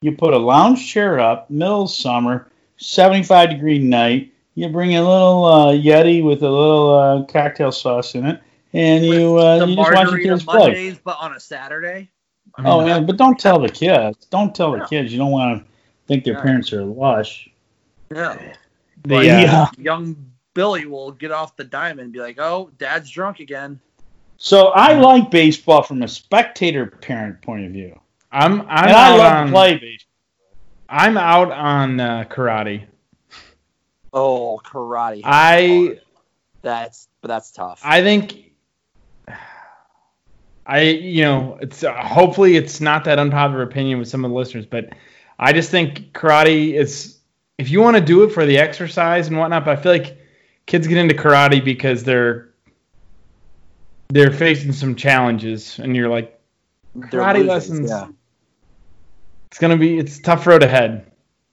you 0.00 0.12
put 0.12 0.34
a 0.34 0.38
lounge 0.38 0.86
chair 0.86 1.18
up, 1.18 1.50
middle 1.50 1.84
of 1.84 1.90
summer, 1.90 2.50
75 2.76 3.50
degree 3.50 3.78
night. 3.78 4.32
You 4.54 4.68
bring 4.68 4.96
a 4.96 5.02
little 5.02 5.44
uh, 5.44 5.72
Yeti 5.72 6.24
with 6.24 6.42
a 6.42 6.48
little 6.48 6.94
uh, 6.94 7.24
cocktail 7.24 7.72
sauce 7.72 8.14
in 8.14 8.24
it, 8.24 8.40
and 8.72 9.04
you 9.04 9.38
uh, 9.38 9.56
you 9.56 9.66
just 9.66 9.78
watch 9.78 9.88
the 9.90 9.94
margarita 9.94 10.28
kids 10.28 10.44
play. 10.44 10.58
Mondays, 10.58 10.98
but 10.98 11.16
on 11.20 11.34
a 11.34 11.40
Saturday. 11.40 12.10
I 12.56 12.62
mean, 12.62 12.72
Oh, 12.72 12.84
man, 12.84 13.04
but 13.06 13.18
don't 13.18 13.38
tell 13.38 13.58
the 13.58 13.68
kids. 13.68 14.24
Don't 14.26 14.54
tell 14.54 14.72
the 14.72 14.86
kids. 14.86 15.12
You 15.12 15.18
don't 15.18 15.30
want 15.30 15.62
to 15.62 15.68
think 16.06 16.24
their 16.24 16.34
No. 16.34 16.42
parents 16.42 16.72
are 16.72 16.84
lush. 16.84 17.50
no. 18.10 18.34
The, 19.02 19.08
But 19.08 19.16
uh, 19.16 19.20
Yeah. 19.22 19.66
young 19.76 20.16
Billy 20.54 20.86
will 20.86 21.12
get 21.12 21.32
off 21.32 21.54
the 21.56 21.64
diamond 21.64 22.00
and 22.00 22.12
be 22.12 22.18
like, 22.20 22.38
"Oh, 22.40 22.70
Dad's 22.78 23.10
drunk 23.10 23.40
again." 23.40 23.78
So 24.38 24.66
I 24.68 24.98
like 24.98 25.30
baseball 25.30 25.82
from 25.82 26.02
a 26.02 26.08
spectator 26.08 26.86
parent 26.86 27.40
point 27.42 27.66
of 27.66 27.72
view, 27.72 27.98
I'm 28.30 28.60
I'm 28.62 28.68
and 28.68 28.70
I 28.70 29.10
out 29.10 29.18
love 29.18 29.32
on 29.32 29.46
to 29.46 29.52
play 29.52 29.74
baseball. 29.78 30.12
I'm 30.88 31.16
out 31.16 31.50
on 31.50 32.00
uh, 32.00 32.24
karate. 32.28 32.84
Oh, 34.12 34.60
karate. 34.64 35.22
I 35.24 35.98
that's 36.62 37.08
but 37.20 37.28
that's 37.28 37.50
tough. 37.50 37.80
I 37.84 38.02
think 38.02 38.52
I 40.66 40.82
you 40.82 41.22
know 41.22 41.58
it's 41.60 41.82
uh, 41.82 41.92
hopefully 41.94 42.56
it's 42.56 42.80
not 42.80 43.04
that 43.04 43.18
unpopular 43.18 43.62
opinion 43.62 43.98
with 43.98 44.08
some 44.08 44.24
of 44.24 44.30
the 44.30 44.36
listeners, 44.36 44.66
but 44.66 44.90
I 45.38 45.52
just 45.52 45.70
think 45.70 46.12
karate 46.12 46.74
is 46.74 47.18
if 47.58 47.70
you 47.70 47.80
want 47.80 47.96
to 47.96 48.02
do 48.02 48.22
it 48.24 48.32
for 48.32 48.44
the 48.44 48.58
exercise 48.58 49.28
and 49.28 49.38
whatnot. 49.38 49.64
But 49.64 49.78
I 49.78 49.82
feel 49.82 49.92
like 49.92 50.18
kids 50.66 50.86
get 50.86 50.98
into 50.98 51.14
karate 51.14 51.64
because 51.64 52.04
they're 52.04 52.45
they're 54.08 54.30
facing 54.32 54.72
some 54.72 54.94
challenges, 54.94 55.78
and 55.78 55.94
you're 55.96 56.08
like 56.08 56.38
karate 56.96 57.34
losing, 57.34 57.46
lessons. 57.48 57.90
Yeah. 57.90 58.08
It's 59.50 59.58
gonna 59.58 59.76
be 59.76 59.98
it's 59.98 60.18
a 60.18 60.22
tough 60.22 60.46
road 60.46 60.62
ahead. 60.62 61.10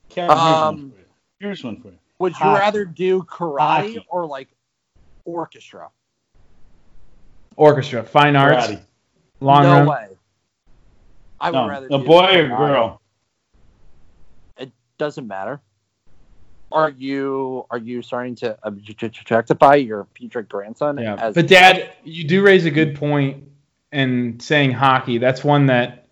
Kevin, 0.09 0.37
here's, 0.37 0.39
one 0.39 0.63
Um, 0.63 0.91
for 0.91 0.97
you. 0.99 1.05
here's 1.39 1.63
one 1.63 1.81
for 1.81 1.87
you. 1.89 1.97
Would 2.19 2.33
you 2.39 2.45
rather 2.45 2.85
do 2.85 3.23
karate 3.23 3.59
Hockey. 3.59 4.05
or 4.09 4.25
like 4.25 4.49
orchestra? 5.25 5.89
Orchestra, 7.55 8.03
fine 8.03 8.35
arts, 8.35 8.67
Karate. 8.67 8.81
long 9.39 9.63
no 9.63 9.73
run. 9.79 9.87
way. 9.87 10.07
I 11.39 11.51
would 11.51 11.57
No, 11.57 11.67
rather 11.69 11.85
a 11.87 11.89
do 11.89 11.97
boy 12.05 12.39
or 12.39 12.47
girl? 12.47 13.01
It 14.57 14.71
doesn't 14.97 15.27
matter. 15.27 15.59
Are 16.73 16.89
you 16.89 17.67
are 17.69 17.77
you 17.77 18.01
starting 18.01 18.35
to 18.37 18.57
objectify 18.63 19.75
your 19.75 20.07
future 20.15 20.41
grandson? 20.41 20.97
Yeah, 20.97 21.15
as 21.15 21.35
but 21.35 21.47
Dad, 21.47 21.93
you 22.03 22.23
do 22.23 22.41
raise 22.41 22.65
a 22.65 22.71
good 22.71 22.95
point 22.95 23.43
in 23.91 24.39
saying 24.39 24.71
hockey. 24.71 25.19
That's 25.19 25.43
one 25.43 25.67
that 25.67 26.07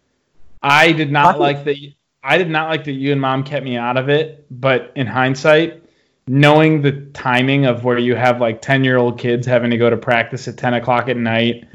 I 0.62 0.92
did 0.92 1.12
not 1.12 1.38
Hockey- 1.38 1.40
like 1.40 1.64
that. 1.66 1.78
I 2.24 2.38
did 2.38 2.52
not 2.52 2.70
like 2.70 2.84
that 2.84 2.92
you 2.92 3.12
and 3.12 3.20
Mom 3.20 3.44
kept 3.44 3.66
me 3.66 3.76
out 3.76 3.98
of 3.98 4.08
it. 4.10 4.46
But 4.52 4.92
in 4.96 5.08
hindsight, 5.08 5.84
knowing 6.28 6.84
the 6.84 6.92
timing 7.14 7.66
of 7.66 7.84
where 7.84 7.98
you 7.98 8.16
have 8.16 8.40
like 8.40 8.62
ten 8.62 8.84
year 8.84 8.98
old 8.98 9.18
kids 9.18 9.48
having 9.48 9.72
to 9.72 9.78
go 9.78 9.90
to 9.90 9.98
practice 9.98 10.48
at 10.48 10.58
ten 10.58 10.76
o'clock 10.76 11.10
at 11.10 11.18
night 11.18 11.66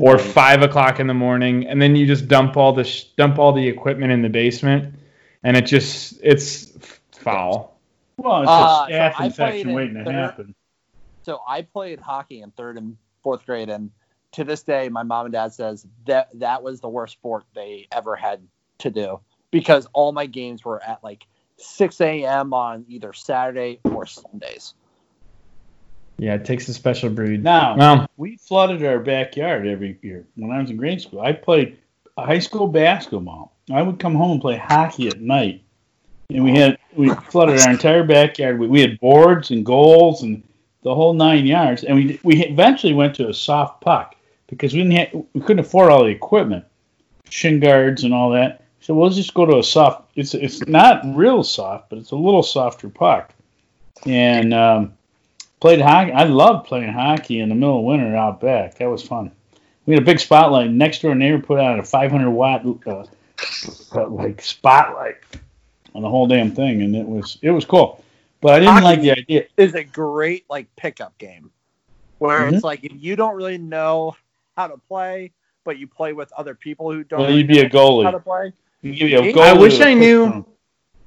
or 0.00 0.18
five 0.18 0.62
o'clock 0.62 0.98
in 0.98 1.06
the 1.06 1.14
morning, 1.14 1.68
and 1.68 1.80
then 1.80 1.94
you 1.94 2.06
just 2.06 2.26
dump 2.26 2.56
all 2.56 2.72
the 2.72 2.82
sh- 2.82 3.04
dump 3.16 3.38
all 3.38 3.52
the 3.52 3.68
equipment 3.68 4.10
in 4.10 4.22
the 4.22 4.28
basement, 4.28 4.96
and 5.44 5.56
it 5.56 5.66
just 5.66 6.18
it's 6.24 6.72
foul. 7.12 7.71
Well, 8.16 8.42
it's 8.42 8.50
Uh, 8.50 8.52
a 8.52 8.86
so 8.88 8.92
staph 8.92 9.06
I 9.08 9.12
played 9.12 9.26
infection 9.26 9.68
in 9.70 9.74
waiting 9.74 9.94
to 9.96 10.04
third- 10.04 10.14
happen. 10.14 10.54
So 11.24 11.40
I 11.46 11.62
played 11.62 12.00
hockey 12.00 12.42
in 12.42 12.50
third 12.52 12.76
and 12.78 12.96
fourth 13.22 13.46
grade, 13.46 13.68
and 13.70 13.90
to 14.32 14.44
this 14.44 14.62
day, 14.62 14.88
my 14.88 15.02
mom 15.02 15.26
and 15.26 15.32
dad 15.32 15.52
says 15.52 15.86
that 16.06 16.28
that 16.34 16.62
was 16.62 16.80
the 16.80 16.88
worst 16.88 17.12
sport 17.14 17.44
they 17.54 17.86
ever 17.92 18.16
had 18.16 18.40
to 18.78 18.90
do 18.90 19.20
because 19.50 19.86
all 19.92 20.10
my 20.12 20.26
games 20.26 20.64
were 20.64 20.82
at 20.82 21.04
like 21.04 21.26
6 21.58 22.00
a.m. 22.00 22.52
on 22.52 22.84
either 22.88 23.12
Saturday 23.12 23.78
or 23.84 24.06
Sundays. 24.06 24.74
Yeah, 26.18 26.34
it 26.34 26.44
takes 26.44 26.68
a 26.68 26.74
special 26.74 27.10
breed. 27.10 27.42
Now, 27.44 27.76
Well, 27.76 28.06
we 28.16 28.36
flooded 28.36 28.84
our 28.84 28.98
backyard 28.98 29.66
every 29.66 29.98
year. 30.02 30.24
When 30.36 30.50
I 30.50 30.60
was 30.60 30.70
in 30.70 30.76
grade 30.76 31.00
school, 31.00 31.20
I 31.20 31.32
played 31.32 31.78
high 32.18 32.38
school 32.38 32.66
basketball. 32.68 33.52
I 33.72 33.82
would 33.82 33.98
come 33.98 34.14
home 34.14 34.32
and 34.32 34.40
play 34.40 34.56
hockey 34.56 35.08
at 35.08 35.20
night, 35.20 35.62
and 36.30 36.42
we 36.44 36.56
had 36.56 36.78
we 36.94 37.10
flooded 37.10 37.60
our 37.60 37.70
entire 37.70 38.04
backyard. 38.04 38.58
We, 38.58 38.66
we 38.68 38.80
had 38.80 39.00
boards 39.00 39.50
and 39.50 39.64
goals 39.64 40.22
and 40.22 40.42
the 40.82 40.94
whole 40.94 41.14
nine 41.14 41.46
yards. 41.46 41.84
And 41.84 41.96
we 41.96 42.20
we 42.22 42.44
eventually 42.44 42.94
went 42.94 43.14
to 43.16 43.28
a 43.28 43.34
soft 43.34 43.80
puck 43.80 44.16
because 44.46 44.72
we 44.74 44.80
didn't 44.82 44.96
have, 44.96 45.24
we 45.32 45.40
couldn't 45.40 45.64
afford 45.64 45.90
all 45.90 46.04
the 46.04 46.10
equipment, 46.10 46.64
shin 47.28 47.60
guards 47.60 48.04
and 48.04 48.12
all 48.12 48.30
that. 48.30 48.64
So 48.80 48.94
we'll 48.94 49.10
just 49.10 49.32
go 49.34 49.46
to 49.46 49.58
a 49.58 49.64
soft. 49.64 50.10
It's 50.16 50.34
it's 50.34 50.66
not 50.66 51.02
real 51.16 51.42
soft, 51.42 51.88
but 51.88 51.98
it's 51.98 52.10
a 52.10 52.16
little 52.16 52.42
softer 52.42 52.88
puck. 52.88 53.32
And 54.04 54.52
um, 54.52 54.94
played 55.60 55.80
hockey. 55.80 56.12
I 56.12 56.24
loved 56.24 56.66
playing 56.66 56.92
hockey 56.92 57.38
in 57.38 57.48
the 57.48 57.54
middle 57.54 57.78
of 57.78 57.84
winter 57.84 58.16
out 58.16 58.40
back. 58.40 58.76
That 58.78 58.90
was 58.90 59.02
fun. 59.02 59.30
We 59.86 59.94
had 59.94 60.02
a 60.02 60.06
big 60.06 60.20
spotlight. 60.20 60.70
Next 60.70 61.02
door 61.02 61.14
neighbor 61.14 61.40
put 61.40 61.60
out 61.60 61.78
a 61.78 61.82
500 61.82 62.30
watt 62.30 62.64
uh, 62.86 63.04
uh, 63.94 64.08
like 64.08 64.42
spotlight 64.42 65.16
on 65.94 66.02
the 66.02 66.08
whole 66.08 66.26
damn 66.26 66.52
thing, 66.52 66.82
and 66.82 66.94
it 66.96 67.06
was 67.06 67.38
it 67.42 67.50
was 67.50 67.64
cool. 67.64 68.02
But 68.40 68.54
I 68.54 68.58
didn't 68.60 68.72
Hockey- 68.74 68.84
like 68.84 69.00
the 69.02 69.10
idea. 69.12 69.44
Is 69.56 69.74
a 69.74 69.84
great 69.84 70.44
like 70.50 70.66
pickup 70.76 71.16
game 71.18 71.50
where 72.18 72.40
Mhm. 72.40 72.54
it's 72.54 72.64
like 72.64 72.84
if 72.84 72.92
you 72.96 73.16
don't 73.16 73.34
really 73.36 73.58
know 73.58 74.16
how 74.56 74.66
to 74.66 74.76
play, 74.88 75.32
but 75.64 75.78
you 75.78 75.86
play 75.86 76.12
with 76.12 76.32
other 76.36 76.54
people 76.54 76.90
who 76.92 77.04
don't 77.04 77.20
Well, 77.20 77.28
really 77.28 77.38
you'd 77.40 77.48
be 77.48 77.60
a 77.60 77.68
know 77.68 78.02
how 78.02 78.10
to 78.10 78.18
play. 78.20 78.52
You 78.82 78.92
give 78.94 79.08
you 79.10 79.18
a 79.18 79.22
goalie 79.32 79.42
I 79.42 79.52
wish 79.52 79.74
with 79.74 79.82
a 79.82 79.84
I 79.90 79.92
push 79.94 80.00
knew- 80.00 80.30
through. 80.30 80.46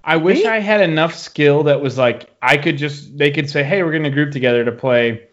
I 0.07 0.17
wish 0.17 0.37
Me? 0.43 0.45
I 0.45 0.59
had 0.59 0.81
enough 0.81 1.15
skill 1.15 1.63
that 1.63 1.81
was 1.81 1.97
like 1.97 2.29
I 2.41 2.57
could 2.57 2.77
just 2.77 3.17
they 3.17 3.31
could 3.31 3.49
say, 3.49 3.63
"Hey, 3.63 3.81
we're 3.83 3.91
going 3.91 4.03
to 4.03 4.11
group 4.11 4.31
together 4.31 4.63
to 4.63 4.71
play 4.71 5.23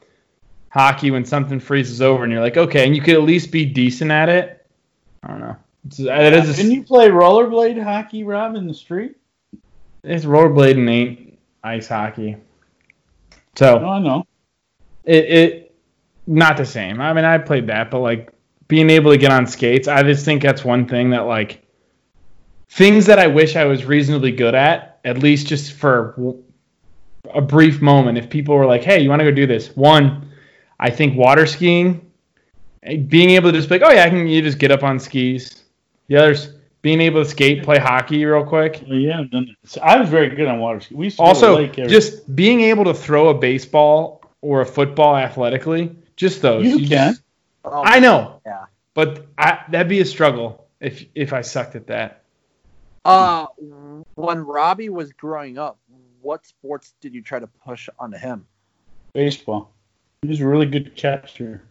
hockey 0.70 1.11
when 1.11 1.24
something 1.26 1.61
freezes 1.61 2.00
over," 2.00 2.24
and 2.24 2.32
you're 2.32 2.40
like, 2.40 2.57
"Okay," 2.57 2.86
and 2.86 2.96
you 2.96 3.03
could 3.03 3.14
at 3.14 3.22
least 3.22 3.53
be 3.53 3.66
decent 3.66 4.11
at 4.11 4.28
it. 4.30 4.64
I 5.22 5.28
don't 5.28 5.40
know. 5.40 5.57
It's, 5.86 5.98
it 6.00 6.32
is 6.32 6.57
Didn't 6.57 6.72
you 6.72 6.82
play 6.84 7.11
rollerblade 7.11 7.82
hockey, 7.82 8.24
Rob, 8.24 8.55
in 8.57 8.66
the 8.66 8.72
street? 8.74 9.14
It's 10.05 10.24
rollerblading 10.24 10.90
ain't 10.90 11.38
ice 11.62 11.88
hockey. 11.88 12.36
So 13.57 13.78
Oh, 13.78 13.88
I 13.88 13.98
know. 14.00 14.24
it, 15.05 15.24
it 15.24 15.74
not 16.26 16.57
the 16.57 16.66
same. 16.66 17.00
I 17.00 17.12
mean, 17.12 17.24
I 17.24 17.38
played 17.38 17.66
that, 17.68 17.90
but 17.90 18.00
like 18.00 18.32
being 18.68 18.90
able 18.90 19.11
to 19.11 19.18
get 19.18 19.30
on 19.32 19.46
skates, 19.46 19.88
I 19.88 20.03
just 20.03 20.24
think 20.24 20.42
that's 20.42 20.64
one 20.64 20.86
thing 20.86 21.11
that 21.11 21.20
like 21.20 21.62
things 22.70 23.07
that 23.07 23.18
I 23.18 23.26
wish 23.26 23.57
I 23.57 23.64
was 23.64 23.84
reasonably 23.84 24.32
good 24.32 24.55
at, 24.55 24.98
at 25.05 25.18
least 25.18 25.46
just 25.46 25.72
for 25.72 26.16
a 27.34 27.40
brief 27.40 27.82
moment. 27.82 28.18
If 28.18 28.30
people 28.30 28.57
were 28.57 28.66
like, 28.66 28.82
"Hey, 28.82 29.00
you 29.03 29.11
want 29.11 29.20
to 29.20 29.24
go 29.24 29.30
do 29.30 29.46
this?" 29.46 29.76
One, 29.76 30.30
I 30.80 30.90
think 30.90 31.16
water 31.16 31.46
skiing, 31.46 32.11
eh, 32.84 32.96
being 32.96 33.30
able 33.30 33.53
to 33.53 33.59
just 33.59 33.68
be 33.68 33.78
like, 33.78 33.88
"Oh 33.88 33.92
yeah, 33.92 34.05
I 34.05 34.11
can," 34.11 34.26
you 34.26 34.40
just 34.42 34.59
get 34.59 34.70
up 34.70 34.82
on 34.82 34.98
skis. 34.98 35.64
The 36.09 36.16
others, 36.16 36.55
being 36.83 37.01
able 37.01 37.22
to 37.22 37.28
skate, 37.28 37.62
play 37.62 37.78
hockey 37.78 38.24
real 38.24 38.45
quick. 38.45 38.83
Well, 38.87 38.99
yeah, 38.99 39.20
I've 39.20 39.30
done 39.30 39.47
that. 39.47 39.70
So 39.70 39.80
I 39.80 39.99
was 39.99 40.09
very 40.09 40.28
good 40.35 40.49
on 40.49 40.59
water 40.59 40.80
ski. 40.80 40.95
We 40.95 41.07
used 41.07 41.16
to 41.16 41.22
Also, 41.22 41.57
lake 41.57 41.74
just 41.74 42.35
being 42.35 42.61
able 42.61 42.85
to 42.85 42.95
throw 42.95 43.28
a 43.28 43.35
baseball 43.35 44.22
or 44.41 44.61
a 44.61 44.66
football 44.66 45.16
athletically, 45.16 45.95
just 46.16 46.43
those. 46.43 46.64
You 46.66 46.78
just- 46.80 46.91
can. 46.91 47.16
Oh, 47.64 47.83
I 47.85 48.01
know. 48.01 48.41
Yeah. 48.45 48.64
But 48.95 49.26
I, 49.39 49.61
that'd 49.70 49.89
be 49.89 50.01
a 50.01 50.05
struggle 50.05 50.66
if 50.80 51.05
if 51.14 51.33
I 51.33 51.41
sucked 51.43 51.76
at 51.76 51.87
that. 51.87 52.24
Uh, 53.05 53.47
when 54.14 54.41
Robbie 54.41 54.89
was 54.89 55.12
growing 55.12 55.59
up, 55.59 55.78
what 56.20 56.45
sports 56.47 56.95
did 57.01 57.14
you 57.14 57.22
try 57.22 57.39
to 57.39 57.47
push 57.47 57.89
onto 57.99 58.18
him? 58.18 58.47
baseball. 59.12 59.70
He 60.22 60.28
was 60.28 60.41
a 60.41 60.47
really 60.47 60.66
good 60.66 60.97
catcher. 60.97 61.62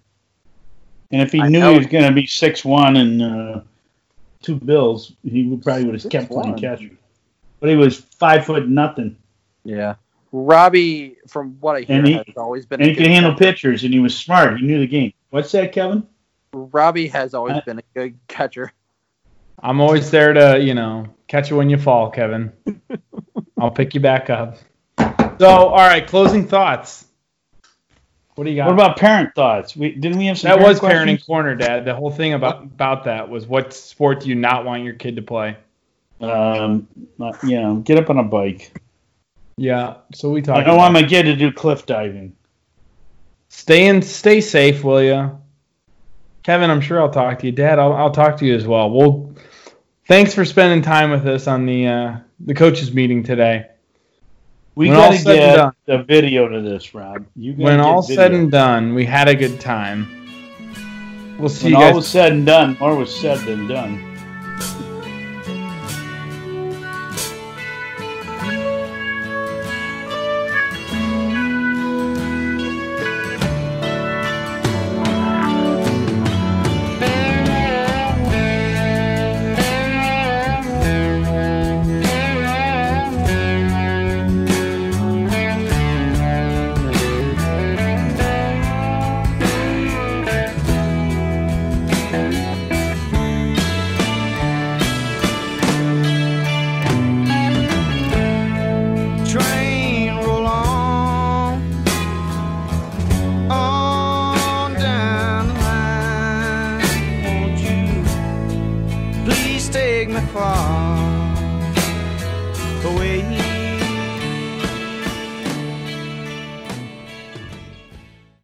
And 1.12 1.22
if 1.22 1.32
he 1.32 1.42
I 1.42 1.48
knew 1.48 1.60
know. 1.60 1.72
he 1.72 1.78
was 1.80 1.88
going 1.88 2.06
to 2.06 2.12
be 2.14 2.28
six 2.28 2.64
one 2.64 2.96
and 2.98 3.22
uh, 3.22 3.62
two 4.42 4.56
bills, 4.56 5.14
he 5.24 5.44
would 5.44 5.62
probably 5.62 5.86
would 5.86 6.02
have 6.02 6.12
kept 6.12 6.32
playing 6.32 6.58
catcher. 6.58 6.90
But 7.60 7.70
he 7.70 7.76
was 7.76 7.98
five 7.98 8.46
foot 8.46 8.68
nothing, 8.68 9.16
Yeah. 9.64 9.96
Robbie, 10.34 11.18
from 11.28 11.58
what 11.60 11.76
I 11.76 11.82
hear, 11.82 11.98
And 11.98 12.08
he- 12.08 12.14
has 12.14 12.26
always 12.38 12.66
been. 12.66 12.80
and 12.82 12.88
a 12.88 12.90
he 12.92 12.96
good 12.96 13.04
could 13.04 13.12
handle 13.12 13.32
catcher. 13.34 13.44
pitchers, 13.52 13.84
and 13.84 13.94
he 13.94 14.00
was 14.00 14.18
smart. 14.18 14.60
He 14.60 14.66
knew 14.66 14.80
the 14.80 14.88
game. 14.88 15.12
What's 15.30 15.52
that, 15.52 15.72
Kevin? 15.74 16.08
Robbie 16.54 17.08
has 17.08 17.34
always 17.34 17.58
I- 17.58 17.62
been 17.62 17.80
a 17.80 17.84
good 17.94 18.18
catcher. 18.28 18.72
I'm 19.64 19.80
always 19.80 20.10
there 20.10 20.34
to 20.34 20.60
you 20.60 20.74
know 20.74 21.06
catch 21.28 21.50
you 21.50 21.58
when 21.58 21.70
you 21.70 21.78
fall, 21.78 22.10
Kevin. 22.10 22.52
I'll 23.60 23.70
pick 23.72 23.94
you 23.94 24.00
back 24.02 24.30
up. 24.30 24.58
So, 25.40 25.48
all 25.48 25.76
right, 25.76 26.06
closing 26.08 26.48
thoughts. 26.48 27.06
What 28.42 28.46
do 28.46 28.52
you 28.54 28.58
got? 28.58 28.66
What 28.66 28.74
about 28.74 28.98
parent 28.98 29.36
thoughts? 29.36 29.76
We 29.76 29.92
didn't 29.92 30.18
we 30.18 30.26
have 30.26 30.40
some 30.40 30.50
that 30.50 30.58
parent 30.58 30.68
was 30.68 30.80
parenting 30.80 31.24
corner, 31.24 31.54
Dad. 31.54 31.86
The 31.86 31.94
whole 31.94 32.10
thing 32.10 32.34
about 32.34 32.64
about 32.64 33.04
that 33.04 33.30
was 33.30 33.46
what 33.46 33.72
sport 33.72 34.22
do 34.22 34.30
you 34.30 34.34
not 34.34 34.66
want 34.66 34.84
your 34.84 34.96
kid 34.96 35.18
to 35.18 35.22
play? 35.22 35.58
Um, 36.22 36.88
uh, 37.20 37.34
you 37.44 37.62
know, 37.62 37.76
get 37.76 38.00
up 38.00 38.10
on 38.10 38.18
a 38.18 38.24
bike. 38.24 38.76
Yeah, 39.58 39.98
so 40.16 40.32
we 40.32 40.42
talked. 40.42 40.58
I 40.58 40.64
don't 40.64 40.78
want 40.78 40.92
my 40.92 41.04
kid 41.04 41.26
to 41.26 41.36
do 41.36 41.52
cliff 41.52 41.86
diving. 41.86 42.36
Stay 43.50 43.86
in, 43.86 44.02
stay 44.02 44.42
safe, 44.42 44.84
will 44.84 45.04
you? 45.04 45.40
Kevin, 46.42 46.72
I'm 46.72 46.82
sure 46.82 47.00
I'll 47.00 47.12
talk 47.12 47.38
to 47.38 47.46
you. 47.46 47.52
Dad, 47.52 47.78
I'll, 47.78 47.94
I'll 47.94 48.10
talk 48.10 48.38
to 48.38 48.46
you 48.48 48.56
as 48.56 48.66
well. 48.66 48.90
Well, 48.90 49.36
thanks 50.08 50.34
for 50.34 50.46
spending 50.46 50.82
time 50.82 51.12
with 51.12 51.28
us 51.28 51.46
on 51.46 51.68
the 51.68 51.88
uh, 51.88 52.18
the 52.40 52.56
coaches 52.56 52.92
meeting 52.92 53.22
today. 53.22 53.68
We 54.76 54.88
When 54.90 54.98
gotta 54.98 55.18
get 55.24 55.56
done. 55.56 55.74
the 55.86 56.04
video 56.04 56.48
to 56.48 56.62
this, 56.62 56.94
Rob. 56.96 57.26
You 57.36 57.54
When 57.54 57.80
all 57.80 58.02
video. 58.02 58.16
said 58.16 58.34
and 58.34 58.50
done, 58.52 58.94
we 58.96 59.06
had 59.06 59.28
a 59.28 59.36
good 59.36 59.60
time. 59.60 60.08
We'll 61.38 61.50
see 61.50 61.74
when 61.74 61.82
you 61.82 61.88
all 61.88 61.94
was 61.96 62.08
said 62.08 62.32
and 62.32 62.46
done, 62.46 62.78
more 62.80 62.96
was 62.96 63.14
said 63.14 63.40
than 63.40 63.68
done. 63.68 64.11